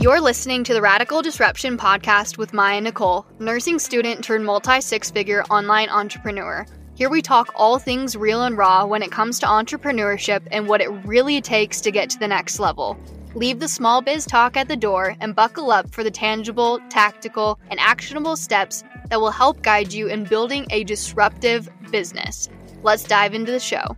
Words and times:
You're 0.00 0.20
listening 0.20 0.62
to 0.62 0.74
the 0.74 0.80
Radical 0.80 1.22
Disruption 1.22 1.76
Podcast 1.76 2.38
with 2.38 2.52
Mya 2.52 2.80
Nichol, 2.80 3.26
nursing 3.40 3.80
student 3.80 4.22
turned 4.22 4.44
multi 4.44 4.80
six 4.80 5.10
figure 5.10 5.42
online 5.50 5.88
entrepreneur. 5.88 6.64
Here 6.94 7.10
we 7.10 7.20
talk 7.20 7.50
all 7.56 7.80
things 7.80 8.14
real 8.14 8.44
and 8.44 8.56
raw 8.56 8.86
when 8.86 9.02
it 9.02 9.10
comes 9.10 9.40
to 9.40 9.46
entrepreneurship 9.46 10.46
and 10.52 10.68
what 10.68 10.80
it 10.80 10.90
really 11.04 11.40
takes 11.40 11.80
to 11.80 11.90
get 11.90 12.10
to 12.10 12.18
the 12.20 12.28
next 12.28 12.60
level. 12.60 12.96
Leave 13.34 13.58
the 13.58 13.66
small 13.66 14.00
biz 14.00 14.24
talk 14.24 14.56
at 14.56 14.68
the 14.68 14.76
door 14.76 15.16
and 15.18 15.34
buckle 15.34 15.72
up 15.72 15.92
for 15.92 16.04
the 16.04 16.12
tangible, 16.12 16.78
tactical, 16.90 17.58
and 17.68 17.80
actionable 17.80 18.36
steps 18.36 18.84
that 19.10 19.20
will 19.20 19.32
help 19.32 19.62
guide 19.62 19.92
you 19.92 20.06
in 20.06 20.22
building 20.22 20.64
a 20.70 20.84
disruptive 20.84 21.68
business. 21.90 22.48
Let's 22.84 23.02
dive 23.02 23.34
into 23.34 23.50
the 23.50 23.58
show. 23.58 23.96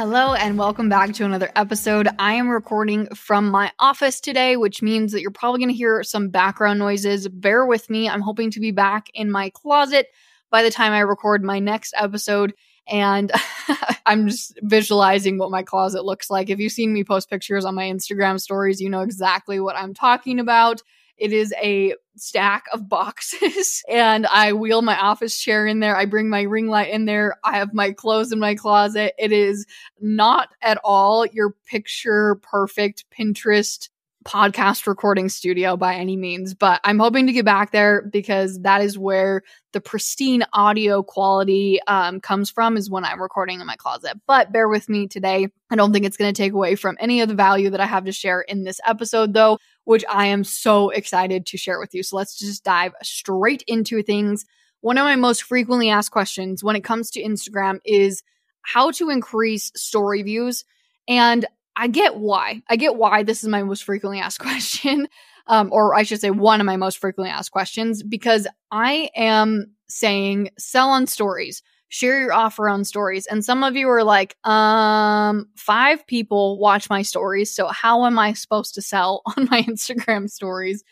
Hello, 0.00 0.32
and 0.32 0.56
welcome 0.56 0.88
back 0.88 1.12
to 1.12 1.26
another 1.26 1.52
episode. 1.54 2.08
I 2.18 2.32
am 2.32 2.48
recording 2.48 3.06
from 3.14 3.50
my 3.50 3.70
office 3.78 4.18
today, 4.18 4.56
which 4.56 4.80
means 4.80 5.12
that 5.12 5.20
you're 5.20 5.30
probably 5.30 5.58
going 5.58 5.68
to 5.68 5.76
hear 5.76 6.02
some 6.04 6.30
background 6.30 6.78
noises. 6.78 7.28
Bear 7.28 7.66
with 7.66 7.90
me. 7.90 8.08
I'm 8.08 8.22
hoping 8.22 8.50
to 8.52 8.60
be 8.60 8.70
back 8.70 9.08
in 9.12 9.30
my 9.30 9.50
closet 9.50 10.06
by 10.50 10.62
the 10.62 10.70
time 10.70 10.94
I 10.94 11.00
record 11.00 11.44
my 11.44 11.58
next 11.58 11.92
episode. 11.98 12.54
And 12.88 13.30
I'm 14.06 14.28
just 14.28 14.58
visualizing 14.62 15.36
what 15.36 15.50
my 15.50 15.62
closet 15.62 16.02
looks 16.02 16.30
like. 16.30 16.48
If 16.48 16.60
you've 16.60 16.72
seen 16.72 16.94
me 16.94 17.04
post 17.04 17.28
pictures 17.28 17.66
on 17.66 17.74
my 17.74 17.84
Instagram 17.84 18.40
stories, 18.40 18.80
you 18.80 18.88
know 18.88 19.02
exactly 19.02 19.60
what 19.60 19.76
I'm 19.76 19.92
talking 19.92 20.40
about. 20.40 20.80
It 21.20 21.32
is 21.32 21.54
a 21.62 21.94
stack 22.16 22.64
of 22.72 22.88
boxes 22.88 23.82
and 23.88 24.26
I 24.26 24.52
wheel 24.54 24.82
my 24.82 24.98
office 24.98 25.38
chair 25.38 25.66
in 25.66 25.80
there. 25.80 25.96
I 25.96 26.06
bring 26.06 26.28
my 26.28 26.42
ring 26.42 26.66
light 26.66 26.90
in 26.90 27.04
there. 27.04 27.36
I 27.44 27.58
have 27.58 27.74
my 27.74 27.92
clothes 27.92 28.32
in 28.32 28.40
my 28.40 28.54
closet. 28.54 29.14
It 29.18 29.30
is 29.30 29.66
not 30.00 30.48
at 30.62 30.78
all 30.82 31.26
your 31.26 31.54
picture 31.66 32.36
perfect 32.36 33.04
Pinterest 33.16 33.88
podcast 34.24 34.86
recording 34.86 35.28
studio 35.28 35.76
by 35.76 35.94
any 35.94 36.16
means, 36.16 36.52
but 36.52 36.80
I'm 36.84 36.98
hoping 36.98 37.26
to 37.26 37.32
get 37.32 37.44
back 37.44 37.72
there 37.72 38.02
because 38.02 38.60
that 38.62 38.82
is 38.82 38.98
where 38.98 39.42
the 39.72 39.80
pristine 39.80 40.44
audio 40.52 41.02
quality 41.02 41.80
um, 41.86 42.20
comes 42.20 42.50
from 42.50 42.76
is 42.76 42.90
when 42.90 43.04
I'm 43.04 43.20
recording 43.20 43.60
in 43.60 43.66
my 43.66 43.76
closet. 43.76 44.20
But 44.26 44.52
bear 44.52 44.68
with 44.68 44.88
me 44.88 45.06
today. 45.06 45.48
I 45.70 45.76
don't 45.76 45.92
think 45.92 46.04
it's 46.04 46.16
going 46.16 46.32
to 46.32 46.42
take 46.42 46.52
away 46.52 46.74
from 46.74 46.96
any 47.00 47.22
of 47.22 47.28
the 47.28 47.34
value 47.34 47.70
that 47.70 47.80
I 47.80 47.86
have 47.86 48.04
to 48.04 48.12
share 48.12 48.42
in 48.42 48.64
this 48.64 48.80
episode, 48.84 49.32
though 49.32 49.58
which 49.90 50.04
I 50.08 50.26
am 50.26 50.44
so 50.44 50.90
excited 50.90 51.46
to 51.46 51.56
share 51.56 51.80
with 51.80 51.96
you. 51.96 52.04
So 52.04 52.14
let's 52.14 52.38
just 52.38 52.62
dive 52.62 52.92
straight 53.02 53.64
into 53.66 54.04
things. 54.04 54.46
One 54.82 54.96
of 54.96 55.02
my 55.02 55.16
most 55.16 55.42
frequently 55.42 55.90
asked 55.90 56.12
questions 56.12 56.62
when 56.62 56.76
it 56.76 56.84
comes 56.84 57.10
to 57.10 57.20
Instagram 57.20 57.80
is 57.84 58.22
how 58.62 58.92
to 58.92 59.10
increase 59.10 59.72
story 59.74 60.22
views. 60.22 60.64
And 61.08 61.44
I 61.74 61.88
get 61.88 62.14
why. 62.14 62.62
I 62.68 62.76
get 62.76 62.94
why 62.94 63.24
this 63.24 63.42
is 63.42 63.48
my 63.48 63.64
most 63.64 63.82
frequently 63.82 64.20
asked 64.20 64.38
question. 64.38 65.08
Um, 65.48 65.70
or 65.72 65.96
I 65.96 66.04
should 66.04 66.20
say, 66.20 66.30
one 66.30 66.60
of 66.60 66.66
my 66.66 66.76
most 66.76 66.98
frequently 66.98 67.32
asked 67.32 67.50
questions, 67.50 68.04
because 68.04 68.46
I 68.70 69.10
am 69.16 69.72
saying 69.88 70.50
sell 70.56 70.90
on 70.90 71.08
stories 71.08 71.64
share 71.90 72.20
your 72.20 72.32
offer 72.32 72.68
on 72.68 72.84
stories. 72.84 73.26
And 73.26 73.44
some 73.44 73.64
of 73.64 73.76
you 73.76 73.88
are 73.90 74.04
like, 74.04 74.36
um, 74.46 75.48
five 75.56 76.06
people 76.06 76.58
watch 76.58 76.88
my 76.88 77.02
stories. 77.02 77.52
So 77.52 77.66
how 77.66 78.06
am 78.06 78.18
I 78.18 78.32
supposed 78.32 78.74
to 78.76 78.82
sell 78.82 79.22
on 79.36 79.48
my 79.50 79.62
Instagram 79.62 80.30
stories? 80.30 80.82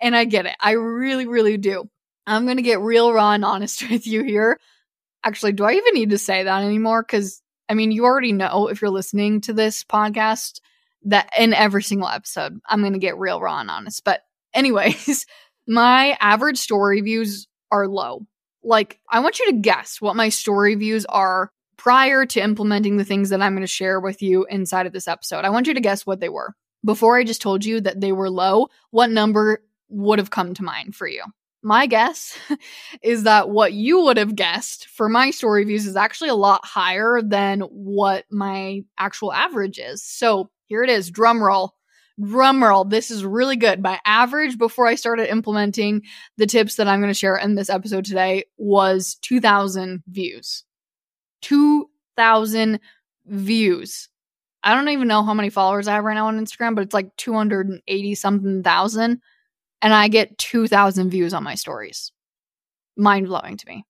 And 0.00 0.14
I 0.14 0.24
get 0.24 0.46
it. 0.46 0.56
I 0.60 0.72
really, 0.72 1.26
really 1.26 1.56
do. 1.56 1.88
I'm 2.26 2.44
going 2.44 2.56
to 2.56 2.62
get 2.62 2.80
real 2.80 3.12
raw 3.12 3.32
and 3.32 3.44
honest 3.44 3.88
with 3.90 4.06
you 4.06 4.24
here. 4.24 4.58
Actually, 5.24 5.52
do 5.52 5.64
I 5.64 5.74
even 5.74 5.94
need 5.94 6.10
to 6.10 6.18
say 6.18 6.42
that 6.42 6.64
anymore? 6.64 7.02
Because 7.02 7.40
I 7.68 7.74
mean, 7.74 7.92
you 7.92 8.04
already 8.04 8.32
know 8.32 8.66
if 8.66 8.82
you're 8.82 8.90
listening 8.90 9.40
to 9.42 9.52
this 9.52 9.84
podcast 9.84 10.60
that 11.04 11.30
in 11.38 11.54
every 11.54 11.84
single 11.84 12.08
episode, 12.08 12.60
I'm 12.68 12.80
going 12.80 12.92
to 12.94 12.98
get 12.98 13.16
real 13.16 13.40
raw 13.40 13.60
and 13.60 13.70
honest. 13.70 14.04
But, 14.04 14.22
anyways, 14.52 15.24
my 15.68 16.16
average 16.20 16.58
story 16.58 17.00
views 17.00 17.46
are 17.70 17.86
low 17.86 18.26
like, 18.62 19.00
I 19.10 19.20
want 19.20 19.38
you 19.38 19.46
to 19.46 19.58
guess 19.58 20.00
what 20.00 20.16
my 20.16 20.28
story 20.28 20.74
views 20.74 21.04
are 21.06 21.50
prior 21.76 22.24
to 22.26 22.40
implementing 22.40 22.96
the 22.96 23.04
things 23.04 23.30
that 23.30 23.42
I'm 23.42 23.54
going 23.54 23.62
to 23.62 23.66
share 23.66 23.98
with 23.98 24.22
you 24.22 24.46
inside 24.48 24.86
of 24.86 24.92
this 24.92 25.08
episode. 25.08 25.44
I 25.44 25.50
want 25.50 25.66
you 25.66 25.74
to 25.74 25.80
guess 25.80 26.06
what 26.06 26.20
they 26.20 26.28
were. 26.28 26.54
Before 26.84 27.16
I 27.16 27.24
just 27.24 27.42
told 27.42 27.64
you 27.64 27.80
that 27.80 28.00
they 28.00 28.12
were 28.12 28.30
low, 28.30 28.68
what 28.90 29.10
number 29.10 29.62
would 29.88 30.18
have 30.18 30.30
come 30.30 30.54
to 30.54 30.62
mind 30.62 30.94
for 30.94 31.06
you? 31.06 31.22
My 31.62 31.86
guess 31.86 32.36
is 33.02 33.22
that 33.22 33.48
what 33.48 33.72
you 33.72 34.00
would 34.02 34.16
have 34.16 34.34
guessed 34.34 34.88
for 34.88 35.08
my 35.08 35.30
story 35.30 35.64
views 35.64 35.86
is 35.86 35.96
actually 35.96 36.30
a 36.30 36.34
lot 36.34 36.64
higher 36.64 37.20
than 37.22 37.60
what 37.60 38.24
my 38.30 38.82
actual 38.98 39.32
average 39.32 39.78
is. 39.78 40.02
So 40.02 40.50
here 40.66 40.82
it 40.82 40.90
is, 40.90 41.10
drum 41.10 41.42
roll 41.42 41.74
drumroll, 42.20 42.88
this 42.88 43.10
is 43.10 43.24
really 43.24 43.56
good. 43.56 43.82
My 43.82 44.00
average 44.04 44.58
before 44.58 44.86
I 44.86 44.94
started 44.94 45.30
implementing 45.30 46.02
the 46.36 46.46
tips 46.46 46.76
that 46.76 46.88
I'm 46.88 47.00
going 47.00 47.10
to 47.10 47.18
share 47.18 47.36
in 47.36 47.54
this 47.54 47.70
episode 47.70 48.04
today 48.04 48.44
was 48.56 49.16
2,000 49.22 50.02
views. 50.08 50.64
2,000 51.42 52.80
views. 53.26 54.08
I 54.62 54.74
don't 54.74 54.88
even 54.88 55.08
know 55.08 55.22
how 55.22 55.34
many 55.34 55.50
followers 55.50 55.88
I 55.88 55.94
have 55.94 56.04
right 56.04 56.14
now 56.14 56.28
on 56.28 56.38
Instagram, 56.38 56.74
but 56.74 56.82
it's 56.82 56.94
like 56.94 57.16
280 57.16 58.14
something 58.14 58.62
thousand. 58.62 59.20
And 59.80 59.92
I 59.92 60.08
get 60.08 60.38
2,000 60.38 61.10
views 61.10 61.34
on 61.34 61.42
my 61.42 61.56
stories. 61.56 62.12
Mind 62.96 63.26
blowing 63.26 63.56
to 63.56 63.68
me. 63.68 63.84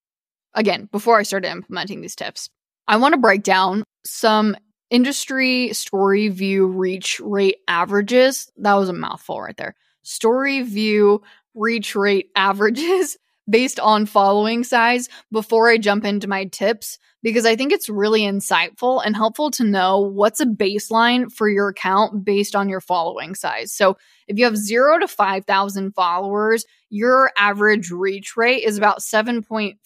Again, 0.55 0.89
before 0.91 1.19
I 1.19 1.23
started 1.23 1.51
implementing 1.51 2.01
these 2.01 2.15
tips, 2.15 2.49
I 2.87 2.97
want 2.97 3.13
to 3.13 3.19
break 3.19 3.43
down 3.43 3.83
some 4.03 4.55
industry 4.93 5.73
story 5.73 6.29
view 6.29 6.67
reach 6.67 7.19
rate 7.19 7.57
averages. 7.67 8.49
That 8.57 8.75
was 8.75 8.89
a 8.89 8.93
mouthful 8.93 9.41
right 9.41 9.57
there. 9.57 9.75
Story 10.03 10.61
view 10.61 11.23
reach 11.55 11.95
rate 11.95 12.29
averages 12.35 13.17
based 13.49 13.79
on 13.79 14.05
following 14.05 14.63
size 14.63 15.09
before 15.31 15.69
I 15.69 15.77
jump 15.77 16.05
into 16.05 16.29
my 16.29 16.45
tips 16.45 16.97
because 17.23 17.45
I 17.45 17.55
think 17.55 17.73
it's 17.73 17.89
really 17.89 18.21
insightful 18.21 19.01
and 19.03 19.15
helpful 19.15 19.51
to 19.51 19.65
know 19.65 19.99
what's 19.99 20.39
a 20.39 20.45
baseline 20.45 21.29
for 21.31 21.49
your 21.49 21.69
account 21.69 22.23
based 22.23 22.55
on 22.55 22.69
your 22.69 22.79
following 22.79 23.35
size. 23.35 23.73
So 23.73 23.97
if 24.27 24.37
you 24.37 24.45
have 24.45 24.55
zero 24.55 24.99
to 24.99 25.07
5,000 25.07 25.91
followers, 25.93 26.65
your 26.89 27.31
average 27.37 27.91
reach 27.91 28.37
rate 28.37 28.63
is 28.63 28.77
about 28.77 28.99
7.45%. 28.99 29.77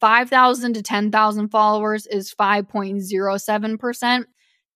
5,000 0.00 0.74
to 0.74 0.82
10,000 0.82 1.48
followers 1.48 2.06
is 2.06 2.34
5.07%. 2.34 4.24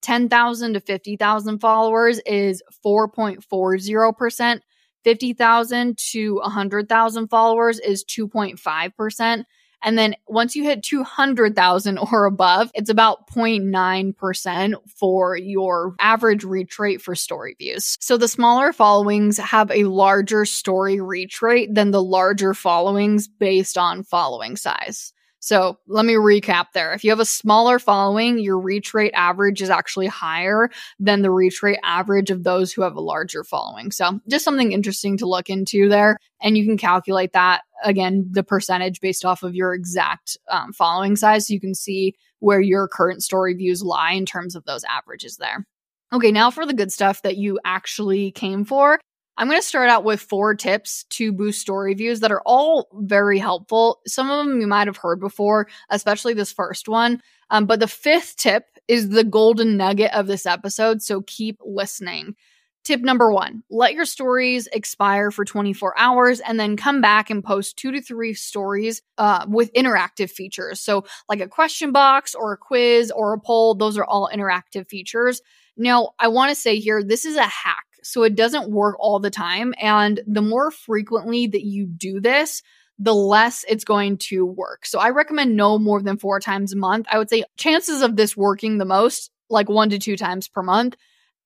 10,000 0.01 0.73
to 0.73 0.79
50,000 0.81 1.59
followers 1.59 2.19
is 2.25 2.61
4.40%. 2.85 4.59
50,000 5.03 5.97
to 5.97 6.35
100,000 6.35 7.27
followers 7.27 7.79
is 7.79 8.03
2.5%. 8.05 9.45
And 9.83 9.97
then 9.97 10.15
once 10.27 10.55
you 10.55 10.63
hit 10.63 10.83
200,000 10.83 11.97
or 12.11 12.25
above, 12.25 12.71
it's 12.73 12.89
about 12.89 13.27
0.9% 13.29 14.75
for 14.95 15.37
your 15.37 15.95
average 15.99 16.43
reach 16.43 16.79
rate 16.79 17.01
for 17.01 17.15
story 17.15 17.55
views. 17.59 17.97
So 17.99 18.17
the 18.17 18.27
smaller 18.27 18.73
followings 18.73 19.37
have 19.37 19.69
a 19.71 19.83
larger 19.83 20.45
story 20.45 20.99
reach 20.99 21.41
rate 21.41 21.73
than 21.73 21.91
the 21.91 22.03
larger 22.03 22.53
followings 22.53 23.27
based 23.27 23.77
on 23.77 24.03
following 24.03 24.55
size. 24.55 25.13
So 25.43 25.77
let 25.87 26.05
me 26.05 26.13
recap 26.13 26.67
there. 26.73 26.93
If 26.93 27.03
you 27.03 27.09
have 27.09 27.19
a 27.19 27.25
smaller 27.25 27.77
following, 27.77 28.39
your 28.39 28.57
reach 28.57 28.93
rate 28.93 29.11
average 29.13 29.61
is 29.61 29.69
actually 29.69 30.07
higher 30.07 30.69
than 31.01 31.21
the 31.21 31.31
reach 31.31 31.61
rate 31.61 31.79
average 31.83 32.31
of 32.31 32.45
those 32.45 32.71
who 32.71 32.81
have 32.81 32.95
a 32.95 33.01
larger 33.01 33.43
following. 33.43 33.91
So 33.91 34.21
just 34.29 34.45
something 34.45 34.71
interesting 34.71 35.17
to 35.17 35.25
look 35.25 35.49
into 35.49 35.89
there. 35.89 36.15
And 36.41 36.57
you 36.57 36.65
can 36.65 36.77
calculate 36.77 37.33
that 37.33 37.63
again, 37.83 38.25
the 38.31 38.41
percentage 38.41 39.01
based 39.01 39.25
off 39.25 39.43
of 39.43 39.53
your 39.53 39.73
exact 39.73 40.37
um, 40.49 40.71
following 40.71 41.17
size. 41.17 41.47
So 41.47 41.53
you 41.53 41.59
can 41.59 41.75
see 41.75 42.15
where 42.39 42.61
your 42.61 42.87
current 42.87 43.21
story 43.21 43.53
views 43.53 43.83
lie 43.83 44.13
in 44.13 44.25
terms 44.25 44.55
of 44.55 44.63
those 44.63 44.85
averages 44.85 45.35
there. 45.35 45.65
Okay, 46.13 46.31
now 46.31 46.51
for 46.51 46.65
the 46.65 46.73
good 46.73 46.93
stuff 46.93 47.21
that 47.23 47.35
you 47.35 47.59
actually 47.65 48.31
came 48.31 48.63
for. 48.63 48.97
I'm 49.37 49.47
going 49.47 49.59
to 49.59 49.65
start 49.65 49.89
out 49.89 50.03
with 50.03 50.21
four 50.21 50.53
tips 50.53 51.05
to 51.11 51.31
boost 51.31 51.59
story 51.59 51.93
views 51.95 52.19
that 52.19 52.31
are 52.31 52.43
all 52.45 52.87
very 52.93 53.39
helpful. 53.39 53.99
Some 54.05 54.29
of 54.29 54.45
them 54.45 54.61
you 54.61 54.67
might 54.67 54.87
have 54.87 54.97
heard 54.97 55.19
before, 55.19 55.67
especially 55.89 56.33
this 56.33 56.51
first 56.51 56.87
one. 56.87 57.21
Um, 57.49 57.65
but 57.65 57.79
the 57.79 57.87
fifth 57.87 58.35
tip 58.37 58.65
is 58.87 59.09
the 59.09 59.23
golden 59.23 59.75
nugget 59.75 60.13
of 60.13 60.27
this 60.27 60.45
episode. 60.45 61.01
So 61.01 61.21
keep 61.21 61.59
listening. 61.65 62.35
Tip 62.83 62.99
number 62.99 63.31
one 63.31 63.63
let 63.69 63.93
your 63.93 64.03
stories 64.03 64.67
expire 64.73 65.31
for 65.31 65.45
24 65.45 65.97
hours 65.97 66.41
and 66.41 66.59
then 66.59 66.75
come 66.75 66.99
back 66.99 67.29
and 67.29 67.41
post 67.41 67.77
two 67.77 67.93
to 67.93 68.01
three 68.01 68.33
stories 68.33 69.01
uh, 69.17 69.45
with 69.47 69.71
interactive 69.73 70.29
features. 70.29 70.81
So, 70.81 71.05
like 71.29 71.39
a 71.39 71.47
question 71.47 71.93
box 71.93 72.35
or 72.35 72.51
a 72.51 72.57
quiz 72.57 73.09
or 73.09 73.33
a 73.33 73.39
poll, 73.39 73.75
those 73.75 73.97
are 73.97 74.03
all 74.03 74.29
interactive 74.33 74.89
features. 74.89 75.41
Now, 75.77 76.09
I 76.19 76.27
want 76.27 76.49
to 76.49 76.59
say 76.59 76.77
here 76.77 77.01
this 77.01 77.23
is 77.23 77.37
a 77.37 77.43
hack 77.43 77.85
so 78.03 78.23
it 78.23 78.35
doesn't 78.35 78.69
work 78.69 78.95
all 78.99 79.19
the 79.19 79.29
time. 79.29 79.73
And 79.79 80.21
the 80.27 80.41
more 80.41 80.71
frequently 80.71 81.47
that 81.47 81.63
you 81.63 81.85
do 81.85 82.19
this, 82.19 82.61
the 82.99 83.13
less 83.13 83.65
it's 83.67 83.83
going 83.83 84.17
to 84.17 84.45
work. 84.45 84.85
So 84.85 84.99
I 84.99 85.09
recommend 85.09 85.55
no 85.55 85.79
more 85.79 86.01
than 86.01 86.17
four 86.17 86.39
times 86.39 86.73
a 86.73 86.77
month. 86.77 87.07
I 87.11 87.17
would 87.17 87.29
say 87.29 87.43
chances 87.57 88.01
of 88.01 88.15
this 88.15 88.37
working 88.37 88.77
the 88.77 88.85
most, 88.85 89.31
like 89.49 89.69
one 89.69 89.89
to 89.89 89.99
two 89.99 90.15
times 90.15 90.47
per 90.47 90.61
month. 90.61 90.95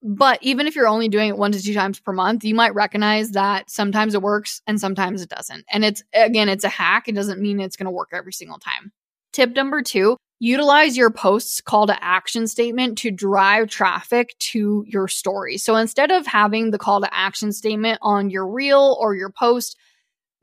But 0.03 0.39
even 0.43 0.67
if 0.67 0.75
you're 0.75 0.87
only 0.87 1.09
doing 1.09 1.29
it 1.29 1.37
one 1.37 1.51
to 1.53 1.61
two 1.61 1.73
times 1.73 1.99
per 1.99 2.13
month, 2.13 2.43
you 2.43 2.53
might 2.53 2.75
recognize 2.75 3.31
that 3.31 3.69
sometimes 3.69 4.13
it 4.13 4.21
works 4.21 4.61
and 4.67 4.79
sometimes 4.79 5.21
it 5.21 5.29
doesn't. 5.29 5.65
And 5.71 5.83
it's, 5.83 6.03
again, 6.13 6.49
it's 6.49 6.63
a 6.63 6.69
hack. 6.69 7.07
It 7.07 7.15
doesn't 7.15 7.41
mean 7.41 7.59
it's 7.59 7.75
going 7.75 7.85
to 7.85 7.91
work 7.91 8.09
every 8.13 8.33
single 8.33 8.59
time. 8.59 8.91
Tip 9.33 9.55
number 9.55 9.81
two 9.81 10.17
utilize 10.39 10.95
your 10.95 11.09
post's 11.09 11.61
call 11.61 11.87
to 11.87 12.03
action 12.03 12.47
statement 12.47 12.97
to 12.99 13.11
drive 13.11 13.69
traffic 13.69 14.35
to 14.39 14.83
your 14.87 15.07
story. 15.07 15.57
So 15.57 15.75
instead 15.75 16.11
of 16.11 16.27
having 16.27 16.71
the 16.71 16.77
call 16.77 17.01
to 17.01 17.13
action 17.13 17.51
statement 17.51 17.99
on 18.01 18.29
your 18.29 18.47
reel 18.47 18.97
or 18.99 19.15
your 19.15 19.31
post, 19.31 19.77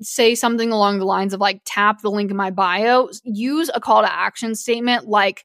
say 0.00 0.34
something 0.34 0.72
along 0.72 0.98
the 0.98 1.04
lines 1.04 1.32
of 1.32 1.40
like 1.40 1.60
tap 1.64 2.02
the 2.02 2.10
link 2.10 2.30
in 2.30 2.36
my 2.36 2.50
bio, 2.50 3.08
use 3.22 3.70
a 3.72 3.80
call 3.80 4.02
to 4.02 4.12
action 4.12 4.54
statement 4.54 5.06
like 5.06 5.44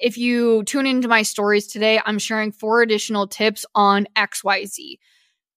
if 0.00 0.16
you 0.16 0.64
tune 0.64 0.86
into 0.86 1.08
my 1.08 1.22
stories 1.22 1.66
today, 1.66 2.00
I'm 2.04 2.18
sharing 2.18 2.52
four 2.52 2.80
additional 2.80 3.26
tips 3.26 3.66
on 3.74 4.06
XYZ. 4.16 4.98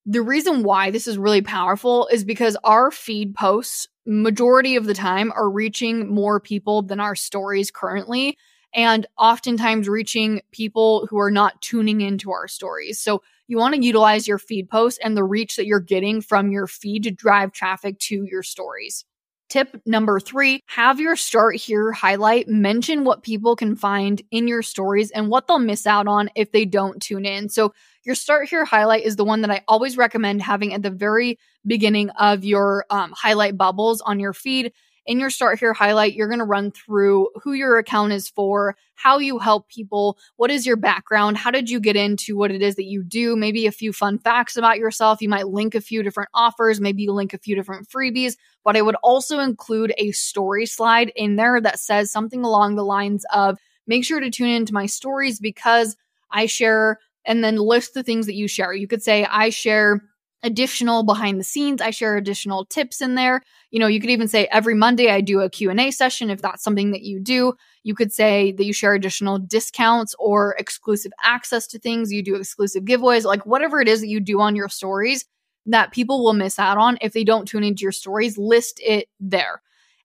The 0.05 0.21
reason 0.21 0.63
why 0.63 0.91
this 0.91 1.07
is 1.07 1.17
really 1.17 1.41
powerful 1.41 2.07
is 2.11 2.25
because 2.25 2.57
our 2.65 2.91
feed 2.91 3.35
posts, 3.35 3.87
majority 4.05 4.75
of 4.75 4.85
the 4.85 4.93
time, 4.93 5.31
are 5.31 5.49
reaching 5.49 6.13
more 6.13 6.39
people 6.39 6.81
than 6.81 6.99
our 6.99 7.15
stories 7.15 7.71
currently, 7.71 8.37
and 8.73 9.05
oftentimes 9.17 9.87
reaching 9.87 10.41
people 10.51 11.07
who 11.09 11.19
are 11.19 11.31
not 11.31 11.61
tuning 11.61 12.01
into 12.01 12.31
our 12.31 12.47
stories. 12.47 12.99
So 12.99 13.21
you 13.47 13.57
want 13.57 13.75
to 13.75 13.83
utilize 13.83 14.27
your 14.27 14.39
feed 14.39 14.69
posts 14.69 14.99
and 15.03 15.15
the 15.15 15.23
reach 15.23 15.57
that 15.57 15.65
you're 15.65 15.79
getting 15.79 16.21
from 16.21 16.51
your 16.51 16.67
feed 16.67 17.03
to 17.03 17.11
drive 17.11 17.51
traffic 17.51 17.99
to 17.99 18.25
your 18.29 18.43
stories. 18.43 19.05
Tip 19.49 19.81
number 19.85 20.19
three, 20.19 20.61
have 20.65 20.99
your 20.99 21.15
start 21.15 21.57
here 21.57 21.91
highlight 21.91 22.47
mention 22.47 23.03
what 23.03 23.21
people 23.21 23.55
can 23.55 23.75
find 23.75 24.19
in 24.31 24.47
your 24.47 24.63
stories 24.63 25.11
and 25.11 25.29
what 25.29 25.45
they'll 25.45 25.59
miss 25.59 25.85
out 25.85 26.07
on 26.07 26.31
if 26.33 26.51
they 26.51 26.65
don't 26.65 27.01
tune 27.01 27.25
in. 27.25 27.49
So, 27.49 27.73
your 28.03 28.15
start 28.15 28.49
here 28.49 28.65
highlight 28.65 29.03
is 29.03 29.15
the 29.15 29.23
one 29.23 29.41
that 29.41 29.51
I 29.51 29.61
always 29.67 29.95
recommend 29.95 30.41
having 30.41 30.73
at 30.73 30.81
the 30.81 30.89
very 30.89 31.37
beginning 31.65 32.09
of 32.11 32.43
your 32.43 32.85
um, 32.89 33.13
highlight 33.15 33.57
bubbles 33.57 34.01
on 34.01 34.19
your 34.19 34.33
feed 34.33 34.73
in 35.05 35.19
your 35.19 35.29
start 35.29 35.59
here 35.59 35.73
highlight, 35.73 36.13
you're 36.13 36.27
going 36.27 36.39
to 36.39 36.45
run 36.45 36.71
through 36.71 37.29
who 37.41 37.53
your 37.53 37.77
account 37.77 38.13
is 38.13 38.29
for, 38.29 38.75
how 38.95 39.17
you 39.17 39.37
help 39.37 39.67
people, 39.67 40.17
what 40.37 40.51
is 40.51 40.65
your 40.65 40.77
background, 40.77 41.37
how 41.37 41.51
did 41.51 41.69
you 41.69 41.79
get 41.79 41.95
into 41.95 42.37
what 42.37 42.51
it 42.51 42.61
is 42.61 42.75
that 42.75 42.85
you 42.85 43.03
do, 43.03 43.35
maybe 43.35 43.65
a 43.65 43.71
few 43.71 43.91
fun 43.91 44.17
facts 44.17 44.55
about 44.55 44.79
yourself. 44.79 45.21
You 45.21 45.29
might 45.29 45.47
link 45.47 45.75
a 45.75 45.81
few 45.81 46.03
different 46.03 46.29
offers, 46.33 46.79
maybe 46.79 47.07
link 47.09 47.33
a 47.33 47.37
few 47.37 47.55
different 47.55 47.89
freebies, 47.89 48.37
but 48.63 48.77
I 48.77 48.81
would 48.81 48.95
also 49.03 49.39
include 49.39 49.93
a 49.97 50.11
story 50.11 50.65
slide 50.65 51.11
in 51.15 51.35
there 51.35 51.59
that 51.59 51.79
says 51.79 52.11
something 52.11 52.43
along 52.43 52.75
the 52.75 52.85
lines 52.85 53.25
of 53.33 53.57
make 53.87 54.05
sure 54.05 54.21
to 54.21 54.29
tune 54.29 54.49
into 54.49 54.73
my 54.73 54.85
stories 54.85 55.39
because 55.39 55.97
I 56.31 56.45
share 56.45 56.99
and 57.25 57.43
then 57.43 57.57
list 57.57 57.93
the 57.93 58.03
things 58.03 58.25
that 58.25 58.35
you 58.35 58.47
share. 58.47 58.73
You 58.73 58.87
could 58.87 59.03
say, 59.03 59.25
I 59.25 59.49
share 59.49 60.01
additional 60.43 61.03
behind 61.03 61.39
the 61.39 61.43
scenes. 61.43 61.81
I 61.81 61.89
share 61.89 62.17
additional 62.17 62.65
tips 62.65 63.01
in 63.01 63.15
there. 63.15 63.41
You 63.71 63.79
know 63.79 63.87
you 63.87 63.99
could 63.99 64.09
even 64.09 64.27
say 64.27 64.45
every 64.51 64.75
monday 64.75 65.09
i 65.09 65.21
do 65.21 65.39
a 65.39 65.49
q&a 65.49 65.89
session 65.89 66.29
if 66.29 66.41
that's 66.41 66.63
something 66.63 66.91
that 66.91 67.01
you 67.01 67.19
do. 67.19 67.53
You 67.83 67.95
could 67.95 68.13
say 68.13 68.51
that 68.51 68.65
you 68.65 68.73
share 68.73 68.93
additional 68.93 69.39
discounts 69.39 70.13
or 70.19 70.55
exclusive 70.59 71.11
access 71.23 71.65
to 71.67 71.79
things. 71.79 72.11
You 72.11 72.21
do 72.21 72.35
exclusive 72.35 72.83
giveaways 72.83 73.23
like 73.23 73.45
whatever 73.45 73.81
it 73.81 73.87
is 73.87 74.01
that 74.01 74.07
you 74.07 74.19
do 74.19 74.41
on 74.41 74.55
your 74.55 74.69
stories 74.69 75.25
that 75.65 75.93
people 75.93 76.23
will 76.23 76.33
miss 76.33 76.59
out 76.59 76.77
on 76.77 76.97
if 77.01 77.13
they 77.13 77.23
don't 77.23 77.47
tune 77.47 77.63
into 77.63 77.83
your 77.83 77.93
stories 77.93 78.37
list 78.37 78.79
it 78.83 79.07
there. 79.19 79.61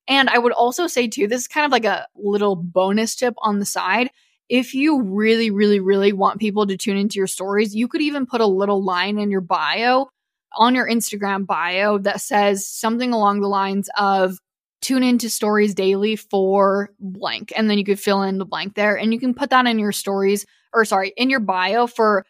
And 0.07 0.31
i 0.31 0.39
would 0.39 0.53
also 0.53 0.87
say 0.87 1.09
too 1.09 1.27
this 1.27 1.43
is 1.43 1.49
kind 1.49 1.67
of 1.67 1.73
like 1.73 1.85
a 1.85 2.07
little 2.15 2.55
bonus 2.55 3.17
tip 3.17 3.35
on 3.39 3.59
the 3.59 3.67
side. 3.67 4.11
If 4.49 4.73
you 4.73 5.03
really, 5.03 5.51
really, 5.51 5.79
really 5.79 6.13
want 6.15 6.41
people 6.41 6.67
to 6.67 6.77
tune 6.79 6.97
into 6.97 7.17
your 7.17 7.27
stories, 7.27 7.75
you 7.75 7.87
could 7.87 8.01
even 8.01 8.25
put 8.25 8.41
a 8.41 8.47
little 8.47 8.83
line 8.83 9.19
in 9.19 9.31
your 9.31 9.43
bio 9.43 10.09
on 10.57 10.75
your 10.75 10.89
Instagram 10.89 11.47
bio 11.47 11.99
that 11.99 12.21
says 12.21 12.67
something 12.67 13.13
along 13.13 13.41
the 13.41 13.49
lines 13.49 13.89
of 13.97 14.39
tune 14.81 15.03
into 15.03 15.29
stories 15.29 15.75
daily 15.75 16.17
for 16.17 16.91
blank. 17.01 17.53
And 17.57 17.69
then 17.69 17.79
you 17.79 17.85
could 17.85 18.01
fill 18.01 18.23
in 18.23 18.39
the 18.39 18.45
blank 18.45 18.75
there 18.75 18.97
and 18.97 19.13
you 19.13 19.21
can 19.21 19.35
put 19.35 19.51
that 19.51 19.67
in 19.67 19.79
your 19.79 19.93
stories 19.93 20.47
or 20.73 20.85
sorry, 20.85 21.13
in 21.17 21.31
your 21.31 21.41
bio 21.41 21.87
for 21.87 22.25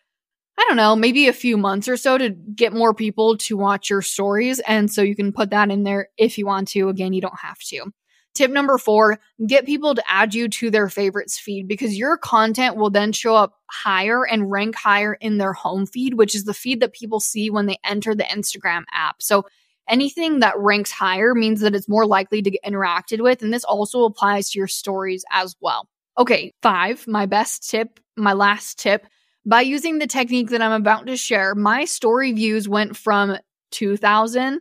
I 0.59 0.65
don't 0.67 0.77
know, 0.77 0.97
maybe 0.97 1.29
a 1.29 1.33
few 1.33 1.57
months 1.57 1.87
or 1.87 1.97
so 1.97 2.19
to 2.19 2.31
get 2.31 2.73
more 2.73 2.93
people 2.93 3.37
to 3.39 3.57
watch 3.57 3.89
your 3.89 4.03
stories. 4.03 4.59
And 4.61 4.91
so 4.91 5.03
you 5.03 5.15
can 5.15 5.33
put 5.33 5.51
that 5.51 5.71
in 5.71 5.85
there 5.85 6.09
if 6.19 6.37
you 6.37 6.47
want 6.47 6.67
to. 6.69 6.89
Again, 6.89 7.13
you 7.13 7.21
don't 7.21 7.39
have 7.39 7.61
to. 7.69 7.93
Tip 8.35 8.51
number 8.51 8.79
four, 8.79 9.19
get 9.47 9.67
people 9.67 9.95
to 9.95 10.11
add 10.11 10.35
you 10.35 10.49
to 10.49 10.71
their 10.71 10.89
favorites 10.89 11.39
feed 11.39 11.67
because 11.67 11.99
your 11.99 12.17
content 12.17 12.77
will 12.77 12.91
then 12.91 13.13
show 13.13 13.35
up 13.35 13.55
higher 13.67 14.25
and 14.25 14.51
rank 14.51 14.77
higher 14.77 15.15
in 15.15 15.39
their 15.39 15.53
home 15.53 15.87
feed, 15.87 16.15
which 16.15 16.35
is 16.35 16.45
the 16.45 16.55
feed 16.55 16.81
that 16.81 16.93
people 16.93 17.19
see 17.21 17.51
when 17.51 17.67
they 17.67 17.79
enter 17.85 18.15
the 18.15 18.25
Instagram 18.25 18.85
app. 18.93 19.23
So 19.23 19.47
anything 19.89 20.41
that 20.41 20.59
ranks 20.59 20.93
higher 20.93 21.35
means 21.35 21.61
that 21.61 21.75
it's 21.75 21.89
more 21.89 22.07
likely 22.07 22.43
to 22.43 22.51
get 22.51 22.63
interacted 22.63 23.21
with. 23.21 23.43
And 23.43 23.53
this 23.53 23.65
also 23.65 24.05
applies 24.05 24.51
to 24.51 24.59
your 24.59 24.69
stories 24.69 25.25
as 25.33 25.57
well. 25.61 25.89
Okay, 26.17 26.53
five, 26.63 27.07
my 27.09 27.27
best 27.27 27.69
tip, 27.69 28.01
my 28.17 28.35
last 28.35 28.79
tip. 28.79 29.07
By 29.47 29.63
using 29.63 29.99
the 29.99 30.07
technique 30.07 30.51
that 30.51 30.63
I'm 30.63 30.73
about 30.73 31.07
to 31.07 31.17
share, 31.17 31.55
my 31.55 31.87
story 31.87 32.33
views 32.33 32.69
went 32.69 32.97
from 32.97 33.37
2000 33.71 34.61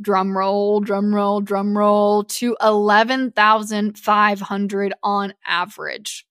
drum 0.00 0.36
roll, 0.36 0.80
drum 0.80 1.14
roll, 1.14 1.40
drum 1.40 1.76
roll 1.76 2.24
to 2.24 2.56
11,500 2.62 4.94
on 5.02 5.34
average. 5.46 6.26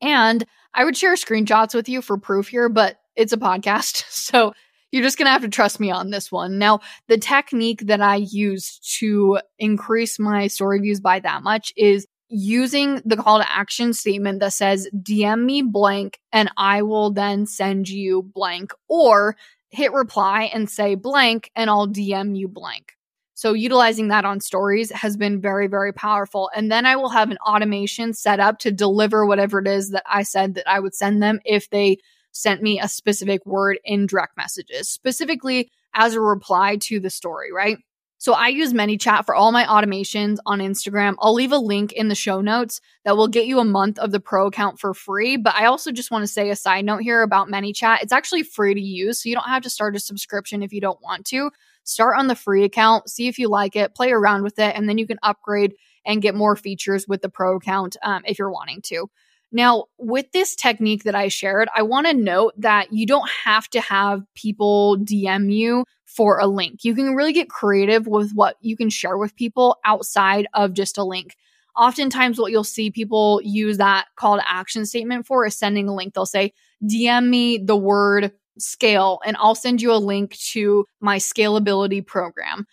And 0.00 0.44
I 0.74 0.84
would 0.84 0.96
share 0.96 1.14
screenshots 1.14 1.74
with 1.74 1.88
you 1.88 2.02
for 2.02 2.18
proof 2.18 2.48
here, 2.48 2.68
but 2.68 2.98
it's 3.14 3.32
a 3.32 3.38
podcast. 3.38 4.04
So 4.26 4.54
you're 4.92 5.02
just 5.02 5.18
going 5.18 5.26
to 5.26 5.32
have 5.32 5.42
to 5.42 5.48
trust 5.48 5.78
me 5.78 5.90
on 5.90 6.10
this 6.10 6.32
one. 6.32 6.58
Now, 6.58 6.80
the 7.08 7.18
technique 7.18 7.86
that 7.86 8.00
I 8.00 8.16
use 8.16 8.78
to 8.98 9.40
increase 9.58 10.18
my 10.18 10.46
story 10.46 10.80
views 10.80 11.00
by 11.00 11.20
that 11.20 11.42
much 11.42 11.72
is 11.76 12.06
using 12.28 13.02
the 13.04 13.16
call 13.16 13.38
to 13.38 13.52
action 13.52 13.92
statement 13.92 14.40
that 14.40 14.52
says 14.52 14.88
DM 14.94 15.44
me 15.44 15.62
blank 15.62 16.18
and 16.32 16.50
I 16.56 16.82
will 16.82 17.12
then 17.12 17.46
send 17.46 17.88
you 17.88 18.22
blank 18.34 18.72
or 18.88 19.36
hit 19.70 19.92
reply 19.92 20.50
and 20.52 20.68
say 20.68 20.94
blank 20.94 21.50
and 21.54 21.70
I'll 21.70 21.88
DM 21.88 22.36
you 22.36 22.48
blank. 22.48 22.95
So 23.36 23.52
utilizing 23.52 24.08
that 24.08 24.24
on 24.24 24.40
stories 24.40 24.90
has 24.92 25.14
been 25.14 25.42
very, 25.42 25.66
very 25.66 25.92
powerful. 25.92 26.50
And 26.56 26.72
then 26.72 26.86
I 26.86 26.96
will 26.96 27.10
have 27.10 27.30
an 27.30 27.36
automation 27.46 28.14
set 28.14 28.40
up 28.40 28.58
to 28.60 28.72
deliver 28.72 29.26
whatever 29.26 29.58
it 29.58 29.68
is 29.68 29.90
that 29.90 30.04
I 30.10 30.22
said 30.22 30.54
that 30.54 30.66
I 30.66 30.80
would 30.80 30.94
send 30.94 31.22
them 31.22 31.40
if 31.44 31.68
they 31.68 31.98
sent 32.32 32.62
me 32.62 32.80
a 32.80 32.88
specific 32.88 33.44
word 33.44 33.78
in 33.84 34.06
direct 34.06 34.38
messages, 34.38 34.88
specifically 34.88 35.70
as 35.92 36.14
a 36.14 36.20
reply 36.20 36.76
to 36.76 36.98
the 36.98 37.10
story, 37.10 37.52
right? 37.52 37.76
So 38.16 38.32
I 38.32 38.48
use 38.48 38.72
ManyChat 38.72 39.26
for 39.26 39.34
all 39.34 39.52
my 39.52 39.64
automations 39.64 40.38
on 40.46 40.60
Instagram. 40.60 41.16
I'll 41.18 41.34
leave 41.34 41.52
a 41.52 41.58
link 41.58 41.92
in 41.92 42.08
the 42.08 42.14
show 42.14 42.40
notes 42.40 42.80
that 43.04 43.18
will 43.18 43.28
get 43.28 43.44
you 43.44 43.58
a 43.58 43.66
month 43.66 43.98
of 43.98 44.12
the 44.12 44.20
pro 44.20 44.46
account 44.46 44.80
for 44.80 44.94
free. 44.94 45.36
But 45.36 45.54
I 45.56 45.66
also 45.66 45.92
just 45.92 46.10
want 46.10 46.22
to 46.22 46.26
say 46.26 46.48
a 46.48 46.56
side 46.56 46.86
note 46.86 47.02
here 47.02 47.20
about 47.20 47.48
ManyChat. 47.48 47.98
It's 48.00 48.14
actually 48.14 48.44
free 48.44 48.72
to 48.72 48.80
use, 48.80 49.22
so 49.22 49.28
you 49.28 49.34
don't 49.34 49.44
have 49.44 49.62
to 49.64 49.70
start 49.70 49.94
a 49.94 50.00
subscription 50.00 50.62
if 50.62 50.72
you 50.72 50.80
don't 50.80 51.02
want 51.02 51.26
to 51.26 51.50
start 51.86 52.18
on 52.18 52.26
the 52.26 52.34
free 52.34 52.64
account, 52.64 53.08
see 53.08 53.28
if 53.28 53.38
you 53.38 53.48
like 53.48 53.76
it, 53.76 53.94
play 53.94 54.10
around 54.12 54.42
with 54.42 54.58
it, 54.58 54.74
and 54.76 54.88
then 54.88 54.98
you 54.98 55.06
can 55.06 55.18
upgrade 55.22 55.74
and 56.04 56.22
get 56.22 56.34
more 56.34 56.56
features 56.56 57.06
with 57.08 57.22
the 57.22 57.28
pro 57.28 57.56
account 57.56 57.96
um, 58.02 58.22
if 58.26 58.38
you're 58.38 58.50
wanting 58.50 58.82
to. 58.82 59.08
Now, 59.52 59.84
with 59.96 60.32
this 60.32 60.56
technique 60.56 61.04
that 61.04 61.14
I 61.14 61.28
shared, 61.28 61.68
I 61.74 61.82
want 61.82 62.06
to 62.08 62.14
note 62.14 62.54
that 62.58 62.92
you 62.92 63.06
don't 63.06 63.28
have 63.44 63.68
to 63.70 63.80
have 63.80 64.22
people 64.34 64.98
DM 64.98 65.52
you 65.52 65.84
for 66.04 66.38
a 66.40 66.46
link. 66.46 66.84
You 66.84 66.94
can 66.94 67.14
really 67.14 67.32
get 67.32 67.48
creative 67.48 68.06
with 68.06 68.32
what 68.32 68.56
you 68.60 68.76
can 68.76 68.90
share 68.90 69.16
with 69.16 69.36
people 69.36 69.78
outside 69.84 70.46
of 70.52 70.74
just 70.74 70.98
a 70.98 71.04
link. 71.04 71.36
Oftentimes, 71.76 72.40
what 72.40 72.50
you'll 72.50 72.64
see 72.64 72.90
people 72.90 73.40
use 73.44 73.78
that 73.78 74.06
call 74.16 74.36
to 74.36 74.50
action 74.50 74.84
statement 74.84 75.26
for 75.26 75.46
is 75.46 75.56
sending 75.56 75.88
a 75.88 75.94
link. 75.94 76.14
They'll 76.14 76.26
say, 76.26 76.52
DM 76.82 77.28
me 77.28 77.58
the 77.58 77.76
word 77.76 78.32
scale 78.58 79.20
and 79.24 79.36
I'll 79.38 79.54
send 79.54 79.82
you 79.82 79.92
a 79.92 79.96
link 79.96 80.36
to 80.52 80.84
my 81.00 81.18
scalability 81.18 82.04
program. 82.06 82.66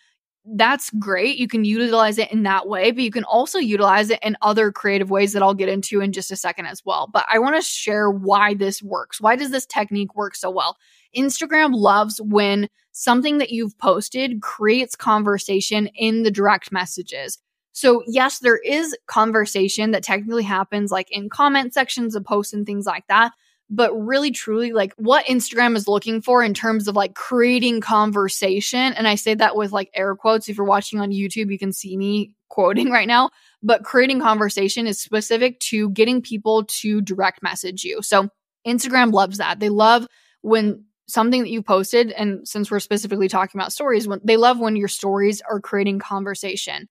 That's 0.46 0.90
great. 1.00 1.38
You 1.38 1.48
can 1.48 1.64
utilize 1.64 2.18
it 2.18 2.32
in 2.32 2.44
that 2.44 2.68
way, 2.68 2.92
but 2.92 3.04
you 3.04 3.12
can 3.12 3.24
also 3.24 3.60
utilize 3.60 4.10
it 4.10 4.20
in 4.22 4.36
other 4.42 4.74
creative 4.74 5.10
ways 5.10 5.32
that 5.32 5.42
I'll 5.42 5.54
get 5.54 5.70
into 5.70 6.02
in 6.02 6.12
just 6.12 6.32
a 6.32 6.36
second 6.36 6.66
as 6.66 6.82
well. 6.84 7.10
But 7.12 7.26
I 7.32 7.40
want 7.40 7.56
to 7.56 7.62
share 7.62 8.10
why 8.10 8.54
this 8.54 8.84
works. 8.84 9.22
Why 9.22 9.38
does 9.38 9.52
this 9.52 9.66
technique 9.66 10.16
work 10.16 10.36
so 10.36 10.50
well? 10.52 10.78
Instagram 11.16 11.74
loves 11.74 12.20
when 12.22 12.68
something 12.92 13.38
that 13.38 13.52
you've 13.52 13.78
posted 13.78 14.42
creates 14.42 14.96
conversation 14.96 15.88
in 15.96 16.24
the 16.24 16.32
direct 16.32 16.74
messages. 16.74 17.40
So, 17.72 18.04
yes, 18.06 18.40
there 18.40 18.58
is 18.58 18.96
conversation 19.08 19.92
that 19.92 20.04
technically 20.04 20.44
happens 20.44 20.92
like 20.92 21.10
in 21.10 21.30
comment 21.30 21.74
sections 21.74 22.16
of 22.16 22.26
posts 22.26 22.54
and 22.54 22.66
things 22.66 22.86
like 22.86 23.06
that 23.08 23.32
but 23.70 23.94
really 23.94 24.32
truly 24.32 24.72
like 24.72 24.94
what 24.98 25.26
Instagram 25.26 25.76
is 25.76 25.88
looking 25.88 26.22
for 26.22 26.44
in 26.44 26.54
terms 26.54 26.88
of 26.88 26.96
like 26.96 27.16
creating 27.16 27.82
conversation. 27.82 28.94
And 28.94 29.08
I 29.08 29.16
say 29.16 29.34
that 29.34 29.56
with 29.56 29.72
like 29.72 29.90
air 29.94 30.16
quotes. 30.16 30.48
If 30.48 30.58
you're 30.58 30.66
watching 30.66 31.00
on 31.00 31.12
YouTube, 31.12 31.52
you 31.52 31.58
can 31.58 31.74
see 31.74 31.98
me 31.98 32.36
quoting 32.50 32.92
right 32.92 33.08
now, 33.08 33.32
but 33.64 33.84
creating 33.84 34.22
conversation 34.22 34.86
is 34.86 35.00
specific 35.00 35.60
to 35.60 35.90
getting 35.90 36.22
people 36.22 36.66
to 36.66 37.02
direct 37.02 37.42
message 37.42 37.84
you. 37.84 38.02
So 38.04 38.30
Instagram 38.68 39.12
loves 39.12 39.40
that. 39.40 39.60
They 39.60 39.70
love 39.70 40.06
when 40.42 40.86
something 41.08 41.42
that 41.42 41.50
you 41.50 41.64
posted, 41.64 42.12
and 42.12 42.48
since 42.48 42.70
we're 42.70 42.80
specifically 42.80 43.28
talking 43.28 43.60
about 43.60 43.74
stories, 43.74 44.08
when 44.08 44.22
they 44.24 44.38
love 44.38 44.60
when 44.60 44.76
your 44.76 44.88
stories 44.88 45.42
are 45.50 45.60
creating 45.60 46.00
conversation. 46.00 46.88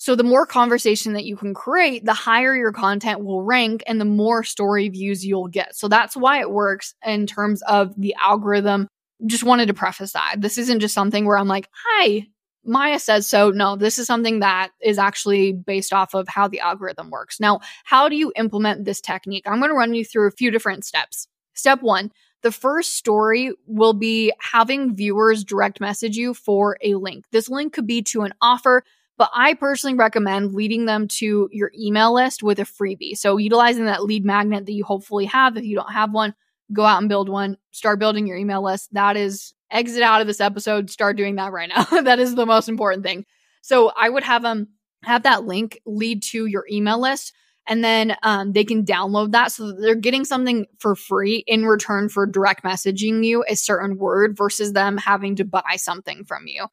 So 0.00 0.16
the 0.16 0.24
more 0.24 0.46
conversation 0.46 1.12
that 1.12 1.26
you 1.26 1.36
can 1.36 1.52
create, 1.52 2.06
the 2.06 2.14
higher 2.14 2.56
your 2.56 2.72
content 2.72 3.22
will 3.22 3.42
rank 3.42 3.82
and 3.86 4.00
the 4.00 4.06
more 4.06 4.42
story 4.42 4.88
views 4.88 5.26
you'll 5.26 5.48
get. 5.48 5.76
So 5.76 5.88
that's 5.88 6.16
why 6.16 6.40
it 6.40 6.50
works 6.50 6.94
in 7.04 7.26
terms 7.26 7.60
of 7.68 7.94
the 8.00 8.14
algorithm. 8.18 8.88
Just 9.26 9.44
wanted 9.44 9.66
to 9.66 9.74
preface 9.74 10.12
that. 10.12 10.36
This 10.38 10.56
isn't 10.56 10.80
just 10.80 10.94
something 10.94 11.26
where 11.26 11.36
I'm 11.36 11.48
like, 11.48 11.68
hi, 11.74 12.26
Mya 12.64 12.98
says 12.98 13.26
so. 13.26 13.50
No, 13.50 13.76
this 13.76 13.98
is 13.98 14.06
something 14.06 14.40
that 14.40 14.70
is 14.80 14.98
actually 14.98 15.52
based 15.52 15.92
off 15.92 16.14
of 16.14 16.28
how 16.28 16.48
the 16.48 16.60
algorithm 16.60 17.10
works. 17.10 17.38
Now, 17.38 17.60
how 17.84 18.08
do 18.08 18.16
you 18.16 18.32
implement 18.36 18.86
this 18.86 19.02
technique? 19.02 19.44
I'm 19.46 19.58
going 19.58 19.70
to 19.70 19.76
run 19.76 19.92
you 19.92 20.06
through 20.06 20.28
a 20.28 20.32
few 20.32 20.50
different 20.50 20.86
steps. 20.86 21.28
Step 21.52 21.82
one, 21.82 22.10
the 22.40 22.52
first 22.52 22.96
story 22.96 23.52
will 23.66 23.92
be 23.92 24.32
having 24.40 24.96
viewers 24.96 25.44
direct 25.44 25.78
message 25.78 26.16
you 26.16 26.32
for 26.32 26.78
a 26.80 26.94
link. 26.94 27.26
This 27.32 27.50
link 27.50 27.74
could 27.74 27.86
be 27.86 28.00
to 28.04 28.22
an 28.22 28.32
offer, 28.40 28.82
but 29.20 29.28
I 29.34 29.52
personally 29.52 29.98
recommend 29.98 30.54
leading 30.54 30.86
them 30.86 31.06
to 31.18 31.50
your 31.52 31.70
email 31.78 32.14
list 32.14 32.42
with 32.42 32.58
a 32.58 32.62
freebie. 32.62 33.14
So 33.18 33.36
utilizing 33.36 33.84
that 33.84 34.02
lead 34.02 34.24
magnet 34.24 34.64
that 34.64 34.72
you 34.72 34.82
hopefully 34.82 35.26
have. 35.26 35.58
If 35.58 35.64
you 35.66 35.76
don't 35.76 35.92
have 35.92 36.10
one, 36.10 36.34
go 36.72 36.86
out 36.86 37.00
and 37.00 37.08
build 37.10 37.28
one, 37.28 37.58
start 37.70 37.98
building 37.98 38.26
your 38.26 38.38
email 38.38 38.64
list. 38.64 38.88
That 38.94 39.18
is 39.18 39.52
exit 39.70 40.00
out 40.00 40.22
of 40.22 40.26
this 40.26 40.40
episode, 40.40 40.88
start 40.88 41.18
doing 41.18 41.34
that 41.34 41.52
right 41.52 41.68
now. 41.68 41.84
that 42.04 42.18
is 42.18 42.34
the 42.34 42.46
most 42.46 42.70
important 42.70 43.04
thing. 43.04 43.26
So 43.60 43.92
I 43.94 44.08
would 44.08 44.22
have 44.22 44.40
them 44.40 44.68
have 45.04 45.24
that 45.24 45.44
link 45.44 45.82
lead 45.84 46.22
to 46.30 46.46
your 46.46 46.64
email 46.72 46.98
list 46.98 47.34
and 47.66 47.84
then 47.84 48.16
um, 48.22 48.54
they 48.54 48.64
can 48.64 48.86
download 48.86 49.32
that 49.32 49.52
so 49.52 49.66
that 49.66 49.82
they're 49.82 49.96
getting 49.96 50.24
something 50.24 50.64
for 50.78 50.96
free 50.96 51.44
in 51.46 51.66
return 51.66 52.08
for 52.08 52.24
direct 52.24 52.64
messaging 52.64 53.22
you 53.22 53.44
a 53.46 53.54
certain 53.54 53.98
word 53.98 54.34
versus 54.34 54.72
them 54.72 54.96
having 54.96 55.36
to 55.36 55.44
buy 55.44 55.76
something 55.76 56.24
from 56.24 56.46
you. 56.46 56.68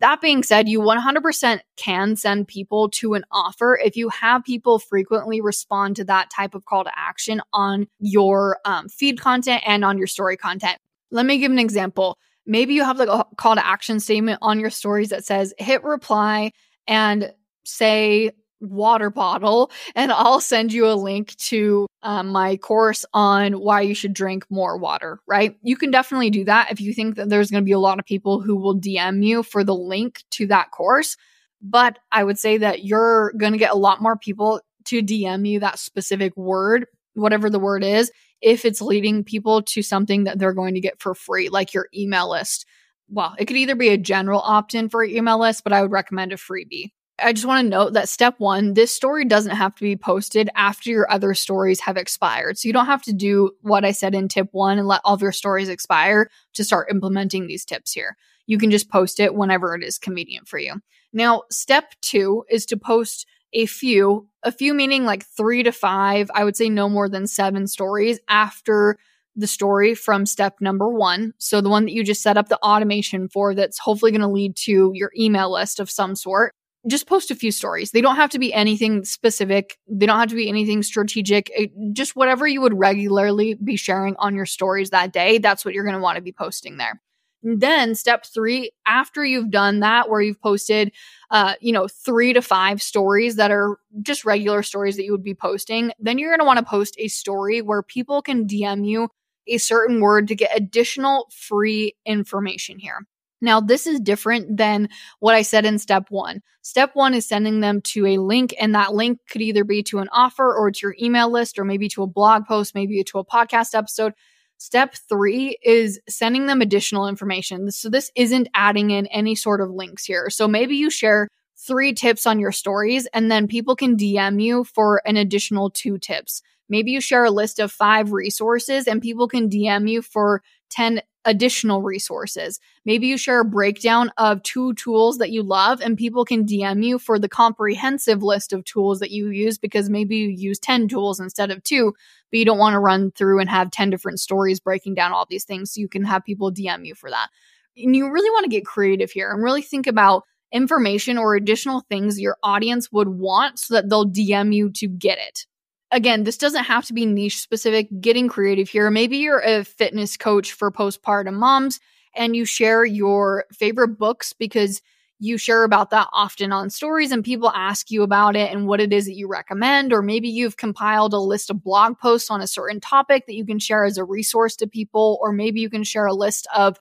That 0.00 0.22
being 0.22 0.42
said, 0.42 0.68
you 0.68 0.80
100% 0.80 1.60
can 1.76 2.16
send 2.16 2.48
people 2.48 2.88
to 2.90 3.14
an 3.14 3.24
offer 3.30 3.78
if 3.82 3.96
you 3.96 4.08
have 4.08 4.42
people 4.44 4.78
frequently 4.78 5.42
respond 5.42 5.96
to 5.96 6.04
that 6.04 6.30
type 6.30 6.54
of 6.54 6.64
call 6.64 6.84
to 6.84 6.92
action 6.96 7.42
on 7.52 7.86
your 7.98 8.58
um, 8.64 8.88
feed 8.88 9.20
content 9.20 9.62
and 9.66 9.84
on 9.84 9.98
your 9.98 10.06
story 10.06 10.38
content. 10.38 10.78
Let 11.10 11.26
me 11.26 11.38
give 11.38 11.52
an 11.52 11.58
example. 11.58 12.18
Maybe 12.46 12.72
you 12.72 12.82
have 12.82 12.98
like 12.98 13.10
a 13.10 13.26
call 13.36 13.56
to 13.56 13.66
action 13.66 14.00
statement 14.00 14.38
on 14.40 14.58
your 14.58 14.70
stories 14.70 15.10
that 15.10 15.26
says 15.26 15.52
hit 15.58 15.84
reply 15.84 16.52
and 16.86 17.32
say 17.64 18.30
water 18.60 19.10
bottle 19.10 19.70
and 19.94 20.12
I'll 20.12 20.40
send 20.40 20.72
you 20.72 20.86
a 20.86 20.94
link 20.94 21.34
to 21.36 21.86
um, 22.02 22.28
my 22.28 22.56
course 22.56 23.04
on 23.12 23.54
why 23.54 23.82
you 23.82 23.94
should 23.94 24.12
drink 24.12 24.44
more 24.50 24.76
water, 24.76 25.20
right? 25.26 25.56
You 25.62 25.76
can 25.76 25.90
definitely 25.90 26.30
do 26.30 26.44
that 26.44 26.70
if 26.70 26.80
you 26.80 26.92
think 26.92 27.16
that 27.16 27.28
there's 27.28 27.50
going 27.50 27.62
to 27.62 27.66
be 27.66 27.72
a 27.72 27.78
lot 27.78 27.98
of 27.98 28.04
people 28.04 28.40
who 28.40 28.56
will 28.56 28.78
DM 28.78 29.24
you 29.24 29.42
for 29.42 29.64
the 29.64 29.74
link 29.74 30.22
to 30.32 30.46
that 30.48 30.70
course. 30.70 31.16
But 31.62 31.98
I 32.10 32.24
would 32.24 32.38
say 32.38 32.58
that 32.58 32.84
you're 32.84 33.32
going 33.32 33.52
to 33.52 33.58
get 33.58 33.72
a 33.72 33.76
lot 33.76 34.00
more 34.00 34.16
people 34.16 34.60
to 34.86 35.02
DM 35.02 35.46
you 35.46 35.60
that 35.60 35.78
specific 35.78 36.36
word, 36.36 36.86
whatever 37.14 37.50
the 37.50 37.58
word 37.58 37.84
is, 37.84 38.10
if 38.40 38.64
it's 38.64 38.80
leading 38.80 39.24
people 39.24 39.62
to 39.62 39.82
something 39.82 40.24
that 40.24 40.38
they're 40.38 40.54
going 40.54 40.74
to 40.74 40.80
get 40.80 41.00
for 41.00 41.14
free, 41.14 41.48
like 41.48 41.74
your 41.74 41.88
email 41.94 42.30
list. 42.30 42.66
Well, 43.08 43.34
it 43.38 43.46
could 43.46 43.56
either 43.56 43.74
be 43.74 43.88
a 43.88 43.98
general 43.98 44.40
opt 44.40 44.74
in 44.74 44.88
for 44.88 45.04
email 45.04 45.38
list, 45.38 45.64
but 45.64 45.72
I 45.72 45.82
would 45.82 45.90
recommend 45.90 46.32
a 46.32 46.36
freebie. 46.36 46.92
I 47.22 47.32
just 47.32 47.46
want 47.46 47.64
to 47.64 47.68
note 47.68 47.92
that 47.94 48.08
step 48.08 48.34
one, 48.38 48.74
this 48.74 48.94
story 48.94 49.24
doesn't 49.24 49.56
have 49.56 49.74
to 49.76 49.82
be 49.82 49.96
posted 49.96 50.48
after 50.54 50.90
your 50.90 51.10
other 51.10 51.34
stories 51.34 51.80
have 51.80 51.96
expired. 51.96 52.58
So 52.58 52.68
you 52.68 52.72
don't 52.72 52.86
have 52.86 53.02
to 53.02 53.12
do 53.12 53.52
what 53.60 53.84
I 53.84 53.92
said 53.92 54.14
in 54.14 54.28
tip 54.28 54.48
one 54.52 54.78
and 54.78 54.88
let 54.88 55.00
all 55.04 55.14
of 55.14 55.22
your 55.22 55.32
stories 55.32 55.68
expire 55.68 56.30
to 56.54 56.64
start 56.64 56.90
implementing 56.90 57.46
these 57.46 57.64
tips 57.64 57.92
here. 57.92 58.16
You 58.46 58.58
can 58.58 58.70
just 58.70 58.90
post 58.90 59.20
it 59.20 59.34
whenever 59.34 59.74
it 59.74 59.82
is 59.82 59.98
convenient 59.98 60.48
for 60.48 60.58
you. 60.58 60.80
Now, 61.12 61.42
step 61.50 61.94
two 62.02 62.44
is 62.50 62.66
to 62.66 62.76
post 62.76 63.26
a 63.52 63.66
few, 63.66 64.28
a 64.42 64.52
few 64.52 64.74
meaning 64.74 65.04
like 65.04 65.24
three 65.24 65.62
to 65.62 65.72
five, 65.72 66.30
I 66.34 66.44
would 66.44 66.56
say 66.56 66.68
no 66.68 66.88
more 66.88 67.08
than 67.08 67.26
seven 67.26 67.66
stories 67.66 68.20
after 68.28 68.98
the 69.36 69.46
story 69.46 69.94
from 69.94 70.26
step 70.26 70.56
number 70.60 70.88
one. 70.88 71.32
So 71.38 71.60
the 71.60 71.70
one 71.70 71.84
that 71.84 71.92
you 71.92 72.04
just 72.04 72.22
set 72.22 72.36
up 72.36 72.48
the 72.48 72.58
automation 72.58 73.28
for 73.28 73.54
that's 73.54 73.78
hopefully 73.78 74.12
going 74.12 74.20
to 74.20 74.28
lead 74.28 74.56
to 74.56 74.90
your 74.94 75.12
email 75.16 75.52
list 75.52 75.80
of 75.80 75.90
some 75.90 76.14
sort 76.14 76.54
just 76.88 77.06
post 77.06 77.30
a 77.30 77.34
few 77.34 77.52
stories. 77.52 77.90
They 77.90 78.00
don't 78.00 78.16
have 78.16 78.30
to 78.30 78.38
be 78.38 78.54
anything 78.54 79.04
specific. 79.04 79.78
They 79.86 80.06
don't 80.06 80.18
have 80.18 80.30
to 80.30 80.34
be 80.34 80.48
anything 80.48 80.82
strategic. 80.82 81.50
It, 81.54 81.72
just 81.92 82.16
whatever 82.16 82.46
you 82.46 82.60
would 82.60 82.78
regularly 82.78 83.54
be 83.54 83.76
sharing 83.76 84.16
on 84.16 84.34
your 84.34 84.46
stories 84.46 84.90
that 84.90 85.12
day, 85.12 85.38
that's 85.38 85.64
what 85.64 85.74
you're 85.74 85.84
going 85.84 85.96
to 85.96 86.02
want 86.02 86.16
to 86.16 86.22
be 86.22 86.32
posting 86.32 86.78
there. 86.78 87.00
And 87.42 87.60
then 87.60 87.94
step 87.94 88.26
three, 88.26 88.70
after 88.86 89.24
you've 89.24 89.50
done 89.50 89.80
that, 89.80 90.10
where 90.10 90.20
you've 90.20 90.40
posted, 90.40 90.92
uh, 91.30 91.54
you 91.60 91.72
know, 91.72 91.88
three 91.88 92.32
to 92.32 92.42
five 92.42 92.82
stories 92.82 93.36
that 93.36 93.50
are 93.50 93.78
just 94.02 94.24
regular 94.24 94.62
stories 94.62 94.96
that 94.96 95.04
you 95.04 95.12
would 95.12 95.24
be 95.24 95.34
posting, 95.34 95.92
then 95.98 96.18
you're 96.18 96.30
going 96.30 96.40
to 96.40 96.44
want 96.44 96.58
to 96.58 96.64
post 96.64 96.94
a 96.98 97.08
story 97.08 97.62
where 97.62 97.82
people 97.82 98.20
can 98.20 98.46
DM 98.46 98.86
you 98.86 99.08
a 99.46 99.58
certain 99.58 100.00
word 100.00 100.28
to 100.28 100.34
get 100.34 100.50
additional 100.54 101.28
free 101.32 101.94
information 102.04 102.78
here. 102.78 103.06
Now, 103.40 103.60
this 103.60 103.86
is 103.86 104.00
different 104.00 104.56
than 104.56 104.88
what 105.18 105.34
I 105.34 105.42
said 105.42 105.64
in 105.64 105.78
step 105.78 106.06
one. 106.10 106.42
Step 106.62 106.90
one 106.94 107.14
is 107.14 107.26
sending 107.26 107.60
them 107.60 107.80
to 107.82 108.06
a 108.06 108.18
link, 108.18 108.54
and 108.60 108.74
that 108.74 108.94
link 108.94 109.18
could 109.30 109.40
either 109.40 109.64
be 109.64 109.82
to 109.84 109.98
an 109.98 110.08
offer 110.12 110.54
or 110.54 110.70
to 110.70 110.78
your 110.82 110.96
email 111.00 111.30
list, 111.30 111.58
or 111.58 111.64
maybe 111.64 111.88
to 111.88 112.02
a 112.02 112.06
blog 112.06 112.46
post, 112.46 112.74
maybe 112.74 113.02
to 113.04 113.18
a 113.18 113.24
podcast 113.24 113.74
episode. 113.74 114.12
Step 114.58 114.94
three 115.08 115.56
is 115.62 116.00
sending 116.06 116.46
them 116.46 116.60
additional 116.60 117.08
information. 117.08 117.70
So, 117.70 117.88
this 117.88 118.10
isn't 118.14 118.48
adding 118.54 118.90
in 118.90 119.06
any 119.06 119.34
sort 119.34 119.62
of 119.62 119.70
links 119.70 120.04
here. 120.04 120.28
So, 120.28 120.46
maybe 120.46 120.76
you 120.76 120.90
share 120.90 121.28
three 121.56 121.92
tips 121.92 122.26
on 122.26 122.40
your 122.40 122.52
stories, 122.52 123.06
and 123.14 123.30
then 123.30 123.48
people 123.48 123.74
can 123.74 123.96
DM 123.96 124.42
you 124.42 124.64
for 124.64 125.00
an 125.06 125.16
additional 125.16 125.70
two 125.70 125.98
tips. 125.98 126.42
Maybe 126.68 126.92
you 126.92 127.00
share 127.00 127.24
a 127.24 127.30
list 127.30 127.58
of 127.58 127.72
five 127.72 128.12
resources, 128.12 128.86
and 128.86 129.02
people 129.02 129.28
can 129.28 129.48
DM 129.48 129.90
you 129.90 130.02
for 130.02 130.42
10 130.70 131.02
additional 131.24 131.82
resources. 131.82 132.60
Maybe 132.84 133.06
you 133.06 133.18
share 133.18 133.40
a 133.40 133.44
breakdown 133.44 134.10
of 134.16 134.42
two 134.42 134.74
tools 134.74 135.18
that 135.18 135.30
you 135.30 135.42
love 135.42 135.80
and 135.80 135.96
people 135.96 136.24
can 136.24 136.46
DM 136.46 136.84
you 136.84 136.98
for 136.98 137.18
the 137.18 137.28
comprehensive 137.28 138.22
list 138.22 138.52
of 138.52 138.64
tools 138.64 139.00
that 139.00 139.10
you 139.10 139.28
use 139.28 139.58
because 139.58 139.90
maybe 139.90 140.16
you 140.16 140.28
use 140.28 140.58
10 140.58 140.88
tools 140.88 141.20
instead 141.20 141.50
of 141.50 141.62
two, 141.62 141.92
but 142.30 142.38
you 142.38 142.44
don't 142.44 142.58
want 142.58 142.74
to 142.74 142.80
run 142.80 143.10
through 143.10 143.40
and 143.40 143.50
have 143.50 143.70
10 143.70 143.90
different 143.90 144.20
stories 144.20 144.60
breaking 144.60 144.94
down 144.94 145.12
all 145.12 145.26
these 145.28 145.44
things. 145.44 145.72
So 145.72 145.80
you 145.80 145.88
can 145.88 146.04
have 146.04 146.24
people 146.24 146.52
DM 146.52 146.86
you 146.86 146.94
for 146.94 147.10
that. 147.10 147.28
And 147.76 147.94
you 147.94 148.10
really 148.10 148.30
want 148.30 148.44
to 148.44 148.50
get 148.50 148.64
creative 148.64 149.10
here 149.10 149.30
and 149.30 149.42
really 149.42 149.62
think 149.62 149.86
about 149.86 150.24
information 150.52 151.18
or 151.18 151.34
additional 151.34 151.80
things 151.88 152.20
your 152.20 152.36
audience 152.42 152.90
would 152.90 153.08
want 153.08 153.58
so 153.58 153.74
that 153.74 153.88
they'll 153.88 154.10
DM 154.10 154.54
you 154.54 154.70
to 154.70 154.88
get 154.88 155.18
it 155.18 155.46
again, 155.92 156.24
this 156.24 156.38
doesn't 156.38 156.64
have 156.64 156.86
to 156.86 156.92
be 156.92 157.06
niche 157.06 157.40
specific, 157.40 157.88
getting 158.00 158.28
creative 158.28 158.68
here. 158.68 158.90
Maybe 158.90 159.18
you're 159.18 159.40
a 159.40 159.64
fitness 159.64 160.16
coach 160.16 160.52
for 160.52 160.70
postpartum 160.70 161.34
moms 161.34 161.80
and 162.14 162.34
you 162.34 162.44
share 162.44 162.84
your 162.84 163.44
favorite 163.52 163.98
books 163.98 164.32
because 164.32 164.82
you 165.22 165.36
share 165.36 165.64
about 165.64 165.90
that 165.90 166.08
often 166.12 166.50
on 166.50 166.70
stories 166.70 167.12
and 167.12 167.22
people 167.22 167.50
ask 167.50 167.90
you 167.90 168.02
about 168.02 168.36
it 168.36 168.50
and 168.50 168.66
what 168.66 168.80
it 168.80 168.92
is 168.92 169.04
that 169.04 169.16
you 169.16 169.28
recommend. 169.28 169.92
Or 169.92 170.00
maybe 170.00 170.28
you've 170.28 170.56
compiled 170.56 171.12
a 171.12 171.18
list 171.18 171.50
of 171.50 171.62
blog 171.62 171.98
posts 171.98 172.30
on 172.30 172.40
a 172.40 172.46
certain 172.46 172.80
topic 172.80 173.26
that 173.26 173.34
you 173.34 173.44
can 173.44 173.58
share 173.58 173.84
as 173.84 173.98
a 173.98 174.04
resource 174.04 174.56
to 174.56 174.66
people. 174.66 175.18
Or 175.20 175.30
maybe 175.32 175.60
you 175.60 175.68
can 175.68 175.84
share 175.84 176.06
a 176.06 176.14
list 176.14 176.48
of 176.56 176.78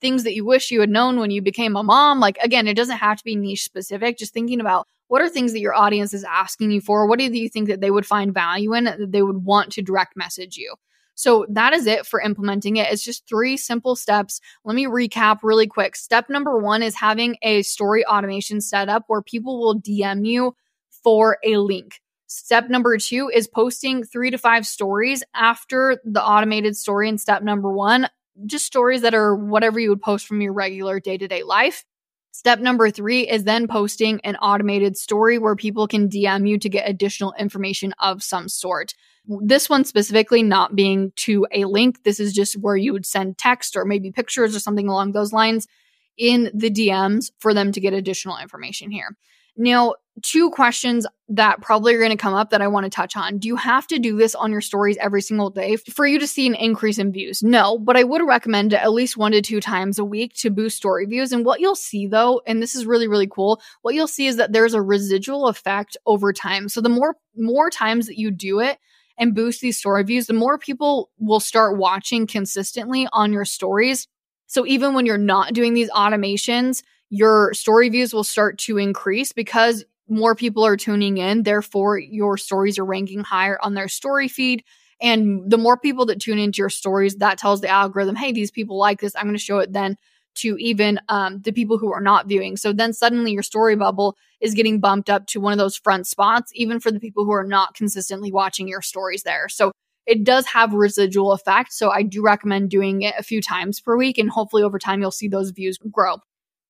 things 0.00 0.24
that 0.24 0.34
you 0.34 0.44
wish 0.44 0.70
you 0.70 0.80
had 0.80 0.88
known 0.88 1.18
when 1.20 1.30
you 1.30 1.42
became 1.42 1.76
a 1.76 1.82
mom. 1.82 2.18
Like, 2.18 2.38
again, 2.38 2.66
it 2.66 2.74
doesn't 2.74 2.96
have 2.96 3.18
to 3.18 3.24
be 3.24 3.36
niche 3.36 3.62
specific, 3.62 4.16
just 4.16 4.32
thinking 4.32 4.60
about 4.60 4.88
what 5.12 5.20
are 5.20 5.28
things 5.28 5.52
that 5.52 5.60
your 5.60 5.74
audience 5.74 6.14
is 6.14 6.24
asking 6.24 6.70
you 6.70 6.80
for? 6.80 7.06
What 7.06 7.18
do 7.18 7.26
you 7.26 7.48
think 7.50 7.68
that 7.68 7.82
they 7.82 7.90
would 7.90 8.06
find 8.06 8.32
value 8.32 8.72
in 8.72 8.84
that 8.84 9.12
they 9.12 9.20
would 9.20 9.44
want 9.44 9.70
to 9.72 9.82
direct 9.82 10.16
message 10.16 10.56
you? 10.56 10.74
So 11.14 11.44
that 11.50 11.74
is 11.74 11.86
it 11.86 12.06
for 12.06 12.18
implementing 12.18 12.78
it. 12.78 12.90
It's 12.90 13.04
just 13.04 13.28
three 13.28 13.58
simple 13.58 13.94
steps. 13.94 14.40
Let 14.64 14.74
me 14.74 14.86
recap 14.86 15.40
really 15.42 15.66
quick. 15.66 15.96
Step 15.96 16.30
number 16.30 16.56
one 16.56 16.82
is 16.82 16.94
having 16.94 17.36
a 17.42 17.60
story 17.60 18.06
automation 18.06 18.62
set 18.62 18.88
up 18.88 19.04
where 19.08 19.20
people 19.20 19.60
will 19.60 19.78
DM 19.78 20.26
you 20.26 20.56
for 21.04 21.36
a 21.44 21.58
link. 21.58 22.00
Step 22.26 22.70
number 22.70 22.96
two 22.96 23.30
is 23.34 23.46
posting 23.46 24.04
three 24.04 24.30
to 24.30 24.38
five 24.38 24.66
stories 24.66 25.22
after 25.34 26.00
the 26.06 26.24
automated 26.24 26.74
story 26.74 27.10
in 27.10 27.18
step 27.18 27.42
number 27.42 27.70
one, 27.70 28.08
just 28.46 28.64
stories 28.64 29.02
that 29.02 29.12
are 29.12 29.36
whatever 29.36 29.78
you 29.78 29.90
would 29.90 30.00
post 30.00 30.26
from 30.26 30.40
your 30.40 30.54
regular 30.54 31.00
day 31.00 31.18
to 31.18 31.28
day 31.28 31.42
life. 31.42 31.84
Step 32.34 32.60
number 32.60 32.90
three 32.90 33.28
is 33.28 33.44
then 33.44 33.68
posting 33.68 34.18
an 34.22 34.36
automated 34.36 34.96
story 34.96 35.38
where 35.38 35.54
people 35.54 35.86
can 35.86 36.08
DM 36.08 36.48
you 36.48 36.58
to 36.58 36.68
get 36.70 36.88
additional 36.88 37.34
information 37.38 37.92
of 37.98 38.22
some 38.22 38.48
sort. 38.48 38.94
This 39.26 39.68
one 39.68 39.84
specifically 39.84 40.42
not 40.42 40.74
being 40.74 41.12
to 41.16 41.46
a 41.52 41.66
link. 41.66 42.02
This 42.04 42.18
is 42.18 42.32
just 42.32 42.58
where 42.58 42.76
you 42.76 42.94
would 42.94 43.04
send 43.04 43.36
text 43.36 43.76
or 43.76 43.84
maybe 43.84 44.10
pictures 44.10 44.56
or 44.56 44.60
something 44.60 44.88
along 44.88 45.12
those 45.12 45.32
lines 45.32 45.68
in 46.16 46.50
the 46.54 46.70
DMs 46.70 47.30
for 47.38 47.52
them 47.52 47.70
to 47.70 47.80
get 47.80 47.92
additional 47.92 48.38
information 48.38 48.90
here. 48.90 49.16
Now, 49.56 49.94
two 50.22 50.50
questions 50.50 51.06
that 51.28 51.62
probably 51.62 51.94
are 51.94 51.98
going 51.98 52.10
to 52.10 52.16
come 52.16 52.34
up 52.34 52.50
that 52.50 52.60
I 52.60 52.68
want 52.68 52.84
to 52.84 52.90
touch 52.90 53.16
on. 53.16 53.38
Do 53.38 53.48
you 53.48 53.56
have 53.56 53.86
to 53.88 53.98
do 53.98 54.16
this 54.16 54.34
on 54.34 54.52
your 54.52 54.60
stories 54.60 54.98
every 55.00 55.22
single 55.22 55.48
day 55.48 55.76
for 55.76 56.06
you 56.06 56.18
to 56.18 56.26
see 56.26 56.46
an 56.46 56.54
increase 56.54 56.98
in 56.98 57.12
views? 57.12 57.42
No, 57.42 57.78
but 57.78 57.96
I 57.96 58.04
would 58.04 58.26
recommend 58.26 58.74
at 58.74 58.92
least 58.92 59.16
one 59.16 59.32
to 59.32 59.40
two 59.40 59.60
times 59.60 59.98
a 59.98 60.04
week 60.04 60.34
to 60.36 60.50
boost 60.50 60.76
story 60.76 61.06
views. 61.06 61.32
And 61.32 61.44
what 61.44 61.60
you'll 61.60 61.74
see 61.74 62.06
though, 62.06 62.42
and 62.46 62.62
this 62.62 62.74
is 62.74 62.84
really, 62.84 63.08
really 63.08 63.26
cool, 63.26 63.60
what 63.80 63.94
you'll 63.94 64.06
see 64.06 64.26
is 64.26 64.36
that 64.36 64.52
there's 64.52 64.74
a 64.74 64.82
residual 64.82 65.48
effect 65.48 65.96
over 66.04 66.32
time. 66.32 66.68
So 66.68 66.80
the 66.82 66.90
more, 66.90 67.16
more 67.36 67.70
times 67.70 68.06
that 68.06 68.18
you 68.18 68.30
do 68.30 68.60
it, 68.60 68.78
and 69.18 69.34
boost 69.34 69.60
these 69.60 69.78
story 69.78 70.02
views, 70.02 70.26
the 70.26 70.32
more 70.32 70.58
people 70.58 71.10
will 71.18 71.38
start 71.38 71.76
watching 71.76 72.26
consistently 72.26 73.06
on 73.12 73.32
your 73.32 73.44
stories. 73.44 74.08
So 74.46 74.66
even 74.66 74.94
when 74.94 75.06
you're 75.06 75.18
not 75.18 75.52
doing 75.52 75.74
these 75.74 75.90
automations, 75.90 76.82
your 77.12 77.52
story 77.52 77.90
views 77.90 78.14
will 78.14 78.24
start 78.24 78.56
to 78.56 78.78
increase 78.78 79.32
because 79.32 79.84
more 80.08 80.34
people 80.34 80.64
are 80.64 80.78
tuning 80.78 81.18
in. 81.18 81.42
Therefore, 81.42 81.98
your 81.98 82.38
stories 82.38 82.78
are 82.78 82.86
ranking 82.86 83.20
higher 83.20 83.58
on 83.60 83.74
their 83.74 83.86
story 83.86 84.28
feed. 84.28 84.64
And 84.98 85.50
the 85.50 85.58
more 85.58 85.76
people 85.76 86.06
that 86.06 86.22
tune 86.22 86.38
into 86.38 86.62
your 86.62 86.70
stories, 86.70 87.16
that 87.16 87.36
tells 87.36 87.60
the 87.60 87.68
algorithm, 87.68 88.16
hey, 88.16 88.32
these 88.32 88.50
people 88.50 88.78
like 88.78 89.02
this. 89.02 89.14
I'm 89.14 89.24
going 89.24 89.34
to 89.34 89.38
show 89.38 89.58
it 89.58 89.74
then 89.74 89.98
to 90.36 90.56
even 90.56 91.00
um, 91.10 91.42
the 91.42 91.52
people 91.52 91.76
who 91.76 91.92
are 91.92 92.00
not 92.00 92.28
viewing. 92.28 92.56
So 92.56 92.72
then 92.72 92.94
suddenly 92.94 93.32
your 93.32 93.42
story 93.42 93.76
bubble 93.76 94.16
is 94.40 94.54
getting 94.54 94.80
bumped 94.80 95.10
up 95.10 95.26
to 95.26 95.40
one 95.40 95.52
of 95.52 95.58
those 95.58 95.76
front 95.76 96.06
spots, 96.06 96.50
even 96.54 96.80
for 96.80 96.90
the 96.90 97.00
people 97.00 97.26
who 97.26 97.32
are 97.32 97.44
not 97.44 97.74
consistently 97.74 98.32
watching 98.32 98.68
your 98.68 98.80
stories 98.80 99.22
there. 99.22 99.50
So 99.50 99.70
it 100.06 100.24
does 100.24 100.46
have 100.46 100.72
residual 100.72 101.32
effect. 101.32 101.74
So 101.74 101.90
I 101.90 102.04
do 102.04 102.22
recommend 102.22 102.70
doing 102.70 103.02
it 103.02 103.14
a 103.18 103.22
few 103.22 103.42
times 103.42 103.82
per 103.82 103.98
week. 103.98 104.16
And 104.16 104.30
hopefully 104.30 104.62
over 104.62 104.78
time, 104.78 105.02
you'll 105.02 105.10
see 105.10 105.28
those 105.28 105.50
views 105.50 105.76
grow. 105.90 106.16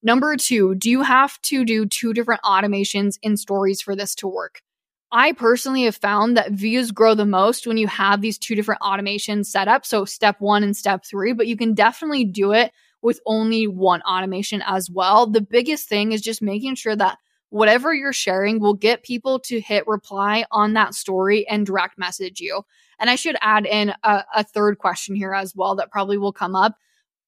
Number 0.03 0.37
two, 0.37 0.75
do 0.75 0.91
you 0.91 1.03
have 1.03 1.41
to 1.43 1.65
do 1.65 1.87
two 1.87 2.13
different 2.13 2.43
automations 2.43 3.19
in 3.23 3.37
stories 3.37 3.81
for 3.81 3.95
this 3.95 4.15
to 4.17 4.29
work? 4.29 4.61
I 5.13 5.33
personally 5.33 5.85
have 5.85 5.97
found 5.97 6.37
that 6.37 6.53
views 6.53 6.91
grow 6.91 7.15
the 7.15 7.27
most 7.27 7.67
when 7.67 7.77
you 7.77 7.87
have 7.87 8.21
these 8.21 8.39
two 8.39 8.55
different 8.55 8.81
automations 8.81 9.47
set 9.47 9.69
up. 9.69 9.85
So 9.85 10.05
step 10.07 10.37
one 10.41 10.63
and 10.63 10.77
step 10.77 11.05
three, 11.05 11.35
but 11.35 11.47
you 11.47 11.57
can 11.57 11.75
definitely 11.75 12.25
do 12.25 12.53
it 12.53 12.73
with 13.03 13.21
only 13.27 13.67
one 13.67 14.01
automation 14.03 14.63
as 14.67 14.91
well. 14.91 15.27
The 15.27 15.43
biggest 15.43 15.89
thing 15.89 16.13
is 16.13 16.23
just 16.23 16.41
making 16.41 16.77
sure 16.77 16.97
that 16.97 17.19
whatever 17.51 17.93
you're 17.93 18.15
sharing 18.15 18.59
will 18.59 18.73
get 18.75 19.03
people 19.03 19.39
to 19.41 19.61
hit 19.61 19.87
reply 19.87 20.47
on 20.51 20.73
that 20.73 20.95
story 20.95 21.47
and 21.47 21.67
direct 21.67 21.99
message 21.99 22.41
you. 22.41 22.63
And 22.99 23.11
I 23.11 23.17
should 23.17 23.37
add 23.43 23.67
in 23.67 23.93
a, 24.03 24.25
a 24.35 24.45
third 24.45 24.79
question 24.79 25.15
here 25.15 25.35
as 25.35 25.55
well 25.55 25.77
that 25.77 25.91
probably 25.91 26.17
will 26.17 26.33
come 26.33 26.57
up 26.57 26.77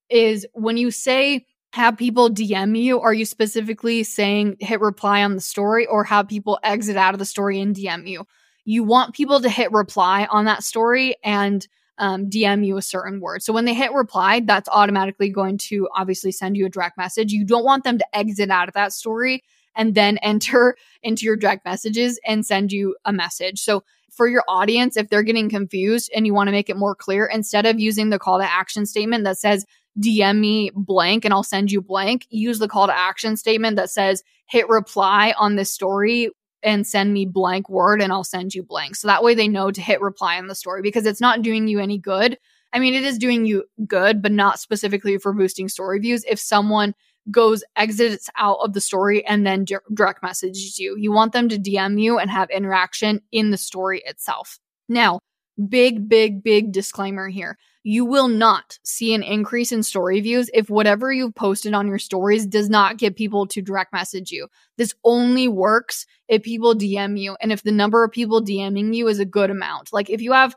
is 0.08 0.46
when 0.54 0.78
you 0.78 0.90
say, 0.90 1.44
have 1.74 1.96
people 1.96 2.30
DM 2.30 2.80
you? 2.80 3.00
Are 3.00 3.12
you 3.12 3.24
specifically 3.24 4.04
saying 4.04 4.58
hit 4.60 4.80
reply 4.80 5.24
on 5.24 5.34
the 5.34 5.40
story 5.40 5.86
or 5.86 6.04
have 6.04 6.28
people 6.28 6.60
exit 6.62 6.96
out 6.96 7.14
of 7.14 7.18
the 7.18 7.24
story 7.24 7.60
and 7.60 7.74
DM 7.74 8.08
you? 8.08 8.28
You 8.64 8.84
want 8.84 9.12
people 9.12 9.40
to 9.40 9.48
hit 9.48 9.72
reply 9.72 10.28
on 10.30 10.44
that 10.44 10.62
story 10.62 11.16
and 11.24 11.66
um, 11.98 12.30
DM 12.30 12.64
you 12.64 12.76
a 12.76 12.82
certain 12.82 13.20
word. 13.20 13.42
So 13.42 13.52
when 13.52 13.64
they 13.64 13.74
hit 13.74 13.92
reply, 13.92 14.38
that's 14.38 14.68
automatically 14.68 15.30
going 15.30 15.58
to 15.58 15.88
obviously 15.96 16.30
send 16.30 16.56
you 16.56 16.64
a 16.66 16.70
direct 16.70 16.96
message. 16.96 17.32
You 17.32 17.44
don't 17.44 17.64
want 17.64 17.82
them 17.82 17.98
to 17.98 18.16
exit 18.16 18.50
out 18.50 18.68
of 18.68 18.74
that 18.74 18.92
story 18.92 19.42
and 19.74 19.96
then 19.96 20.18
enter 20.18 20.76
into 21.02 21.26
your 21.26 21.34
direct 21.34 21.64
messages 21.64 22.20
and 22.24 22.46
send 22.46 22.70
you 22.70 22.94
a 23.04 23.12
message. 23.12 23.58
So 23.58 23.82
for 24.12 24.28
your 24.28 24.44
audience, 24.46 24.96
if 24.96 25.08
they're 25.08 25.24
getting 25.24 25.50
confused 25.50 26.08
and 26.14 26.24
you 26.24 26.34
want 26.34 26.46
to 26.46 26.52
make 26.52 26.70
it 26.70 26.76
more 26.76 26.94
clear, 26.94 27.26
instead 27.26 27.66
of 27.66 27.80
using 27.80 28.10
the 28.10 28.18
call 28.20 28.38
to 28.38 28.48
action 28.48 28.86
statement 28.86 29.24
that 29.24 29.38
says, 29.38 29.66
DM 30.00 30.38
me 30.38 30.70
blank 30.74 31.24
and 31.24 31.32
I'll 31.32 31.42
send 31.42 31.70
you 31.70 31.80
blank. 31.80 32.26
Use 32.30 32.58
the 32.58 32.68
call 32.68 32.86
to 32.86 32.96
action 32.96 33.36
statement 33.36 33.76
that 33.76 33.90
says 33.90 34.22
hit 34.46 34.68
reply 34.68 35.34
on 35.38 35.56
this 35.56 35.72
story 35.72 36.30
and 36.62 36.86
send 36.86 37.12
me 37.12 37.26
blank 37.26 37.68
word 37.68 38.00
and 38.00 38.12
I'll 38.12 38.24
send 38.24 38.54
you 38.54 38.62
blank. 38.62 38.96
So 38.96 39.08
that 39.08 39.22
way 39.22 39.34
they 39.34 39.48
know 39.48 39.70
to 39.70 39.80
hit 39.80 40.00
reply 40.00 40.38
on 40.38 40.46
the 40.46 40.54
story 40.54 40.82
because 40.82 41.06
it's 41.06 41.20
not 41.20 41.42
doing 41.42 41.68
you 41.68 41.78
any 41.78 41.98
good. 41.98 42.38
I 42.72 42.80
mean, 42.80 42.94
it 42.94 43.04
is 43.04 43.18
doing 43.18 43.44
you 43.44 43.64
good, 43.86 44.20
but 44.20 44.32
not 44.32 44.58
specifically 44.58 45.18
for 45.18 45.32
boosting 45.32 45.68
story 45.68 46.00
views. 46.00 46.24
If 46.28 46.40
someone 46.40 46.94
goes 47.30 47.62
exits 47.76 48.28
out 48.36 48.58
of 48.60 48.72
the 48.72 48.80
story 48.80 49.24
and 49.26 49.46
then 49.46 49.64
direct 49.94 50.22
messages 50.22 50.78
you, 50.78 50.96
you 50.98 51.12
want 51.12 51.32
them 51.32 51.48
to 51.50 51.58
DM 51.58 52.00
you 52.00 52.18
and 52.18 52.30
have 52.30 52.50
interaction 52.50 53.20
in 53.30 53.50
the 53.50 53.56
story 53.56 54.02
itself. 54.04 54.58
Now, 54.88 55.20
big, 55.68 56.08
big, 56.08 56.42
big 56.42 56.72
disclaimer 56.72 57.28
here 57.28 57.58
you 57.84 58.06
will 58.06 58.28
not 58.28 58.78
see 58.82 59.12
an 59.14 59.22
increase 59.22 59.70
in 59.70 59.82
story 59.82 60.20
views 60.20 60.50
if 60.54 60.70
whatever 60.70 61.12
you've 61.12 61.34
posted 61.34 61.74
on 61.74 61.86
your 61.86 61.98
stories 61.98 62.46
does 62.46 62.70
not 62.70 62.96
get 62.96 63.14
people 63.14 63.46
to 63.46 63.60
direct 63.60 63.92
message 63.92 64.30
you. 64.32 64.48
This 64.78 64.94
only 65.04 65.48
works 65.48 66.06
if 66.26 66.42
people 66.42 66.74
DM 66.74 67.20
you 67.20 67.36
and 67.42 67.52
if 67.52 67.62
the 67.62 67.70
number 67.70 68.02
of 68.02 68.10
people 68.10 68.42
DMing 68.42 68.94
you 68.94 69.06
is 69.06 69.18
a 69.20 69.26
good 69.26 69.50
amount. 69.50 69.92
Like 69.92 70.08
if 70.08 70.22
you 70.22 70.32
have 70.32 70.56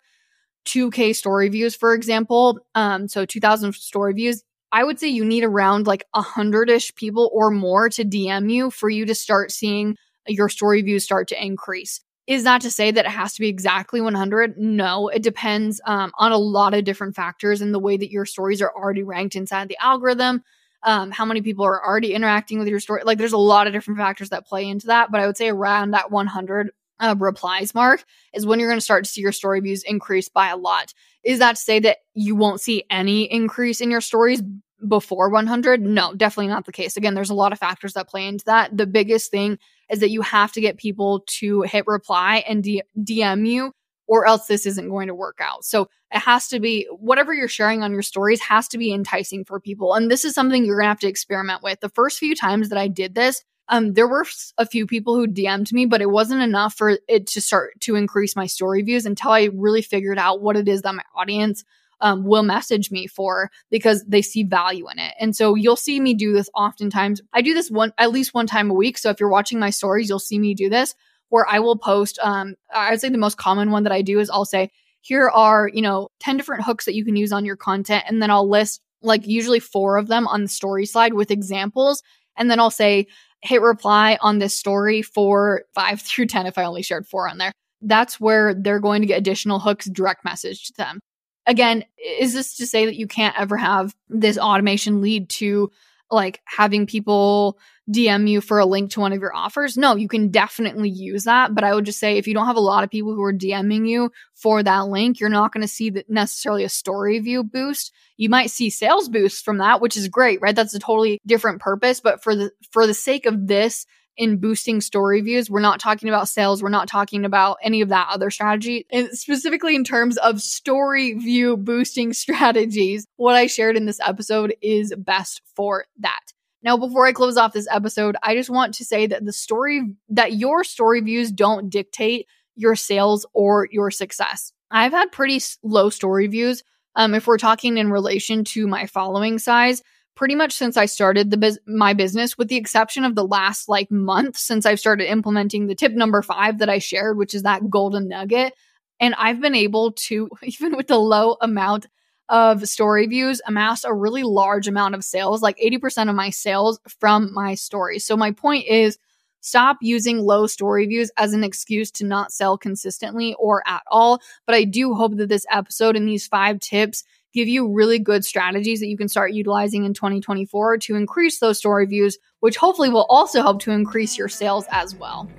2k 0.66 1.16
story 1.16 1.50
views 1.50 1.76
for 1.76 1.94
example, 1.94 2.60
um 2.76 3.10
so 3.10 3.26
2000 3.26 3.76
story 3.76 4.14
views, 4.14 4.42
I 4.72 4.86
would 4.86 4.98
say 4.98 5.10
you 5.10 5.26
need 5.26 5.44
around 5.44 5.86
like 5.86 6.06
a 6.14 6.22
100ish 6.22 6.96
people 6.96 7.30
or 7.34 7.52
more 7.52 7.90
to 7.90 8.06
DM 8.06 8.50
you 8.50 8.72
for 8.72 8.90
you 8.90 9.06
to 9.06 9.16
start 9.16 9.52
seeing 9.52 9.98
your 10.28 10.48
story 10.48 10.82
views 10.82 11.04
start 11.04 11.28
to 11.30 11.46
increase. 11.46 12.02
Is 12.28 12.44
that 12.44 12.62
to 12.62 12.72
say 12.72 12.92
that 12.92 13.06
it 13.06 13.12
has 13.12 13.34
to 13.36 13.40
be 13.40 13.48
exactly 13.48 14.02
100? 14.02 14.58
No, 14.58 15.08
it 15.08 15.24
depends 15.24 15.80
um, 15.86 16.12
on 16.18 16.34
a 16.34 16.38
lot 16.38 16.74
of 16.74 16.84
different 16.84 17.16
factors 17.16 17.62
and 17.62 17.74
the 17.74 17.80
way 17.80 17.96
that 17.96 18.12
your 18.12 18.26
stories 18.26 18.62
are 18.62 18.72
already 18.76 19.04
ranked 19.04 19.36
inside 19.36 19.70
the 19.70 19.78
algorithm, 19.82 20.44
um, 20.84 21.10
how 21.12 21.24
many 21.24 21.42
people 21.42 21.66
are 21.66 21.84
already 21.84 22.14
interacting 22.14 22.60
with 22.60 22.68
your 22.68 22.82
story. 22.82 23.04
Like, 23.06 23.18
there's 23.18 23.32
a 23.32 23.38
lot 23.38 23.66
of 23.66 23.74
different 23.74 23.98
factors 23.98 24.30
that 24.30 24.46
play 24.46 24.68
into 24.68 24.88
that, 24.88 25.10
but 25.10 25.22
I 25.22 25.26
would 25.26 25.38
say 25.38 25.48
around 25.48 25.92
that 25.92 26.12
100 26.12 26.72
uh, 27.00 27.16
replies 27.18 27.74
mark 27.74 28.04
is 28.34 28.46
when 28.46 28.60
you're 28.60 28.70
going 28.70 28.80
to 28.80 28.84
start 28.84 29.06
to 29.06 29.10
see 29.10 29.22
your 29.22 29.32
story 29.32 29.60
views 29.62 29.84
increase 29.84 30.30
by 30.30 30.50
a 30.50 30.58
lot. 30.58 30.94
Is 31.24 31.40
that 31.40 31.56
to 31.56 31.62
say 31.62 31.80
that 31.80 31.98
you 32.14 32.36
won't 32.36 32.60
see 32.60 32.84
any 32.90 33.32
increase 33.32 33.82
in 33.82 33.92
your 33.92 34.02
stories 34.02 34.42
before 34.86 35.30
100? 35.30 35.82
No, 35.82 36.14
definitely 36.14 36.48
not 36.48 36.66
the 36.66 36.72
case. 36.72 36.98
Again, 36.98 37.14
there's 37.14 37.30
a 37.30 37.36
lot 37.36 37.52
of 37.52 37.60
factors 37.60 37.94
that 37.94 38.10
play 38.10 38.28
into 38.28 38.46
that. 38.46 38.76
The 38.76 38.88
biggest 38.88 39.32
thing 39.32 39.60
is 39.90 40.00
that 40.00 40.10
you 40.10 40.22
have 40.22 40.52
to 40.54 40.62
get 40.62 40.78
people 40.78 41.24
to 41.28 41.62
hit 41.62 41.88
reply 41.88 42.44
and 42.48 42.64
DM 42.64 43.48
you 43.48 43.72
or 44.08 44.26
else 44.26 44.48
this 44.48 44.66
isn't 44.66 44.90
going 44.90 45.08
to 45.08 45.16
work 45.16 45.40
out. 45.42 45.66
So 45.66 45.90
it 46.14 46.20
has 46.20 46.48
to 46.50 46.60
be 46.60 46.88
whatever 46.98 47.34
you're 47.34 47.48
sharing 47.48 47.84
on 47.84 47.92
your 47.92 48.02
stories 48.02 48.42
has 48.42 48.68
to 48.70 48.78
be 48.78 48.94
enticing 48.94 49.44
for 49.44 49.60
people. 49.60 49.94
And 49.94 50.10
this 50.10 50.24
is 50.24 50.34
something 50.34 50.66
you're 50.66 50.78
going 50.78 50.86
to 50.86 50.90
have 50.90 51.00
to 51.02 51.08
experiment 51.08 51.62
with. 51.62 51.82
The 51.82 51.90
first 51.90 52.18
few 52.18 52.34
times 52.36 52.70
that 52.70 52.78
I 52.78 52.88
did 52.88 53.16
this, 53.16 53.44
um, 53.70 53.94
there 53.94 54.08
were 54.08 54.26
a 54.58 54.66
few 54.66 54.88
people 54.88 55.16
who 55.16 55.28
DM'd 55.28 55.74
me, 55.74 55.86
but 55.86 56.02
it 56.02 56.10
wasn't 56.10 56.42
enough 56.42 56.74
for 56.74 56.98
it 57.08 57.28
to 57.28 57.42
start 57.42 57.80
to 57.82 57.96
increase 57.96 58.36
my 58.36 58.46
story 58.46 58.82
views 58.82 59.06
until 59.06 59.32
I 59.32 59.50
really 59.54 59.82
figured 59.82 60.18
out 60.18 60.42
what 60.42 60.56
it 60.56 60.70
is 60.70 60.84
that 60.84 60.96
my 60.96 61.04
audience 61.14 61.66
um, 62.02 62.24
will 62.26 62.44
message 62.44 62.92
me 62.92 63.08
for 63.08 63.50
because 63.70 64.04
they 64.06 64.22
see 64.22 64.44
value 64.44 64.90
in 64.90 65.00
it. 65.00 65.14
And 65.20 65.36
so 65.36 65.56
you'll 65.56 65.76
see 65.76 66.00
me 66.00 66.14
do 66.14 66.34
this 66.34 66.50
oftentimes. 66.54 67.22
I 67.34 67.42
do 67.42 67.54
this 67.54 67.72
one 67.72 67.94
at 67.98 68.12
least 68.12 68.34
one 68.34 68.48
time 68.48 68.70
a 68.70 68.76
week. 68.76 68.98
So 68.98 69.10
if 69.10 69.20
you're 69.20 69.30
watching 69.30 69.60
my 69.60 69.70
stories, 69.70 70.10
you'll 70.10 70.20
see 70.20 70.40
me 70.40 70.54
do 70.54 70.70
this 70.70 70.96
where 71.30 71.48
I 71.50 71.60
will 71.60 71.78
post. 71.78 72.20
Um, 72.22 72.56
I'd 72.74 73.02
say 73.02 73.10
the 73.10 73.18
most 73.18 73.38
common 73.38 73.72
one 73.72 73.84
that 73.84 73.92
I 73.92 74.02
do 74.02 74.20
is 74.20 74.30
I'll 74.30 74.46
say, 74.46 74.72
here 75.08 75.30
are 75.30 75.70
you 75.74 75.82
know 75.82 76.10
10 76.20 76.38
different 76.38 76.64
hooks 76.64 76.86
that 76.86 76.96
you 76.96 77.06
can 77.06 77.16
use 77.16 77.32
on 77.32 77.46
your 77.46 77.56
content 77.56 78.04
and 78.08 78.22
then 78.22 78.32
i'll 78.32 78.50
list 78.50 78.82
like 79.02 79.26
usually 79.26 79.60
four 79.60 79.98
of 79.98 80.08
them 80.08 80.28
on 80.28 80.44
the 80.44 80.48
story 80.48 80.86
slide 80.86 81.14
with 81.14 81.32
examples 81.32 82.04
and 82.36 82.52
then 82.52 82.60
i'll 82.60 82.72
say 82.72 83.08
hit 83.42 83.62
reply 83.62 84.18
on 84.22 84.40
this 84.40 84.58
story 84.58 85.02
for 85.02 85.64
five 85.74 86.02
through 86.04 86.26
10 86.26 86.46
if 86.46 86.58
i 86.58 86.64
only 86.64 86.82
shared 86.82 87.08
four 87.08 87.30
on 87.30 87.38
there 87.38 87.52
that's 87.82 88.20
where 88.20 88.54
they're 88.54 88.80
going 88.80 89.02
to 89.02 89.08
get 89.08 89.20
additional 89.20 89.60
hooks 89.60 89.90
direct 89.90 90.26
message 90.26 90.66
to 90.66 90.74
them 90.78 91.00
again, 91.48 91.86
is 91.98 92.34
this 92.34 92.58
to 92.58 92.68
say 92.68 92.86
that 92.86 92.98
you 92.98 93.08
can't 93.08 93.40
ever 93.40 93.58
have 93.58 93.96
this 94.10 94.38
automation 94.38 95.02
lead 95.02 95.30
to 95.30 95.72
like 96.12 96.42
having 96.46 96.86
people 96.86 97.58
DM 97.90 98.30
you 98.30 98.42
for 98.42 98.60
a 98.60 98.66
link 98.66 98.92
to 98.92 99.00
one 99.00 99.14
of 99.14 99.22
your 99.22 99.36
offers? 99.36 99.78
No, 99.78 99.96
you 99.96 100.08
can 100.08 100.30
definitely 100.30 100.90
use 100.90 101.24
that. 101.24 101.56
But 101.56 101.64
I 101.64 101.74
would 101.74 101.86
just 101.86 102.00
say 102.00 102.18
if 102.18 102.28
you 102.28 102.34
don't 102.34 102.46
have 102.46 102.58
a 102.58 102.62
lot 102.62 102.84
of 102.84 102.90
people 102.90 103.16
who 103.16 103.24
are 103.24 103.34
DMing 103.34 103.88
you 103.88 104.12
for 104.36 104.62
that 104.62 104.88
link, 104.88 105.20
you're 105.20 105.30
not 105.30 105.54
going 105.54 105.62
to 105.62 105.68
see 105.68 105.90
that 105.92 106.10
necessarily 106.10 106.64
a 106.64 106.70
story 106.70 107.18
view 107.20 107.44
boost. 107.44 107.94
You 108.18 108.30
might 108.30 108.52
see 108.52 108.70
sales 108.70 109.10
boosts 109.10 109.42
from 109.42 109.60
that, 109.60 109.82
which 109.82 109.96
is 109.98 110.08
great, 110.10 110.42
right? 110.42 110.56
That's 110.56 110.76
a 110.76 110.80
totally 110.80 111.20
different 111.26 111.62
purpose. 111.62 112.02
But 112.02 112.22
for 112.22 112.36
the 112.36 112.52
for 112.72 112.86
the 112.86 112.94
sake 112.94 113.26
of 113.26 113.48
this 113.48 113.86
in 114.18 114.38
boosting 114.38 114.82
story 114.82 115.22
views. 115.22 115.50
We're 115.50 115.60
not 115.60 115.80
talking 115.80 116.10
about 116.10 116.28
sales. 116.28 116.64
We're 116.64 116.70
not 116.70 116.88
talking 116.88 117.24
about 117.24 117.58
any 117.62 117.82
of 117.82 117.90
that 117.90 118.10
other 118.12 118.32
strategy. 118.32 118.86
And 118.92 119.10
specifically 119.12 119.76
in 119.76 119.84
terms 119.84 120.18
of 120.18 120.42
story 120.42 121.14
view 121.14 121.56
boosting 121.56 122.14
strategies, 122.14 123.06
what 123.16 123.36
I 123.36 123.48
shared 123.48 123.78
in 123.78 123.86
this 123.86 124.00
episode 124.06 124.56
is 124.62 124.94
best 124.98 125.42
for 125.56 125.86
that. 126.00 126.22
Now, 126.64 126.76
before 126.76 127.06
I 127.06 127.12
close 127.14 127.38
off 127.38 127.54
this 127.54 127.68
episode, 127.72 128.18
I 128.24 128.36
just 128.36 128.50
want 128.50 128.74
to 128.76 128.86
say 128.86 129.06
that 129.08 129.24
the 129.24 129.32
story, 129.32 129.96
that 130.10 130.34
your 130.34 130.64
story 130.64 131.02
views 131.02 131.32
don't 131.32 131.70
dictate 131.70 132.28
your 132.56 132.76
sales 132.76 133.26
or 133.34 133.68
your 133.72 133.92
success. 133.92 134.52
I've 134.72 134.92
had 134.92 135.12
pretty 135.12 135.40
low 135.64 135.90
story 135.90 136.28
views. 136.28 136.64
Um, 136.96 137.14
if 137.14 137.28
we're 137.28 137.38
talking 137.38 137.78
in 137.78 137.92
relation 137.92 138.44
to 138.46 138.68
my 138.68 138.88
following 138.88 139.38
size, 139.38 139.84
pretty 140.18 140.36
much 140.36 140.52
since 140.52 140.76
I 140.76 140.88
started 140.88 141.30
the 141.30 141.38
biz- 141.38 141.60
my 141.68 141.94
business, 141.94 142.38
with 142.38 142.50
the 142.50 142.58
exception 142.58 143.06
of 143.06 143.16
the 143.16 143.24
last 143.24 143.70
like 143.70 143.90
month 143.92 144.36
since 144.36 144.66
I've 144.66 144.80
started 144.80 145.10
implementing 145.10 145.68
the 145.68 145.76
tip 145.76 145.94
number 145.94 146.22
five 146.22 146.58
that 146.58 146.70
I 146.70 146.80
shared, 146.80 147.18
which 147.18 147.34
is 147.36 147.44
that 147.44 147.70
golden 147.70 148.10
nugget. 148.10 148.54
And 149.00 149.14
I've 149.16 149.40
been 149.40 149.56
able 149.56 149.92
to, 149.94 150.28
even 150.44 150.76
with 150.76 150.88
the 150.88 150.98
low 150.98 151.38
amount 151.40 151.86
of 152.30 152.68
story 152.68 153.06
views, 153.06 153.42
amass 153.46 153.86
a 153.86 153.94
really 153.94 154.24
large 154.24 154.68
amount 154.68 154.96
of 154.96 155.06
sales, 155.06 155.42
like 155.42 155.58
80% 155.64 156.10
of 156.10 156.16
my 156.16 156.32
sales 156.32 156.80
from 157.00 157.34
my 157.34 157.56
stories. 157.56 158.04
So 158.04 158.18
my 158.18 158.32
point 158.32 158.66
is 158.68 158.98
stop 159.40 159.78
using 159.82 160.20
low 160.20 160.48
story 160.48 160.88
views 160.88 161.12
as 161.16 161.32
an 161.34 161.44
excuse 161.44 161.90
to 161.92 162.06
not 162.06 162.34
sell 162.34 162.58
consistently 162.58 163.34
or 163.40 163.64
at 163.66 163.84
all. 163.90 164.20
But 164.46 164.56
I 164.56 164.66
do 164.66 164.94
hope 164.94 165.16
that 165.18 165.30
this 165.30 165.46
episode 165.50 165.96
and 165.96 166.08
these 166.08 166.28
five 166.28 166.60
tips 166.60 167.06
give 167.34 167.48
you 167.48 167.72
really 167.72 168.00
good 168.00 168.26
strategies 168.26 168.80
that 168.80 168.88
you 168.88 168.98
can 168.98 169.08
start 169.08 169.32
utilizing 169.32 169.86
in 169.86 169.94
2024 169.94 170.78
to 170.80 170.96
increase 170.96 171.40
those 171.40 171.58
story 171.58 171.86
views, 171.86 172.18
which 172.40 172.58
hopefully 172.58 172.90
will 172.90 173.06
also 173.10 173.42
help 173.42 173.62
to 173.62 173.72
increase 173.72 174.18
your 174.18 174.30
sales 174.30 174.66
as 174.72 174.96
well. 174.96 175.30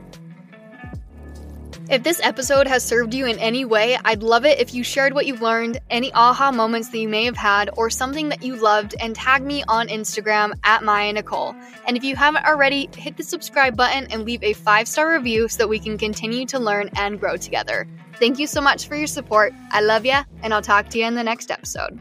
If 1.90 2.02
this 2.02 2.20
episode 2.22 2.66
has 2.66 2.84
served 2.84 3.14
you 3.14 3.24
in 3.24 3.38
any 3.38 3.64
way, 3.64 3.96
I'd 4.04 4.22
love 4.22 4.44
it 4.44 4.58
if 4.58 4.74
you 4.74 4.84
shared 4.84 5.14
what 5.14 5.24
you've 5.24 5.40
learned, 5.40 5.80
any 5.88 6.12
aha 6.12 6.52
moments 6.52 6.90
that 6.90 6.98
you 6.98 7.08
may 7.08 7.24
have 7.24 7.36
had, 7.36 7.70
or 7.78 7.88
something 7.88 8.28
that 8.28 8.42
you 8.42 8.56
loved, 8.56 8.94
and 9.00 9.16
tag 9.16 9.42
me 9.42 9.64
on 9.68 9.88
Instagram 9.88 10.52
at 10.64 10.84
Mya 10.84 11.14
Nichol. 11.14 11.56
And 11.86 11.96
if 11.96 12.04
you 12.04 12.14
haven't 12.14 12.44
already, 12.44 12.90
hit 12.94 13.16
the 13.16 13.22
subscribe 13.22 13.74
button 13.74 14.06
and 14.10 14.26
leave 14.26 14.42
a 14.42 14.52
five 14.52 14.86
star 14.86 15.14
review 15.14 15.48
so 15.48 15.56
that 15.58 15.68
we 15.68 15.78
can 15.78 15.96
continue 15.96 16.44
to 16.46 16.58
learn 16.58 16.90
and 16.94 17.18
grow 17.18 17.38
together. 17.38 17.88
Thank 18.18 18.38
you 18.38 18.46
so 18.46 18.60
much 18.60 18.88
for 18.88 18.96
your 18.96 19.06
support. 19.06 19.52
I 19.70 19.80
love 19.80 20.04
ya, 20.04 20.24
and 20.42 20.52
I'll 20.52 20.62
talk 20.62 20.88
to 20.90 20.98
you 20.98 21.04
in 21.04 21.14
the 21.14 21.22
next 21.22 21.50
episode. 21.50 21.98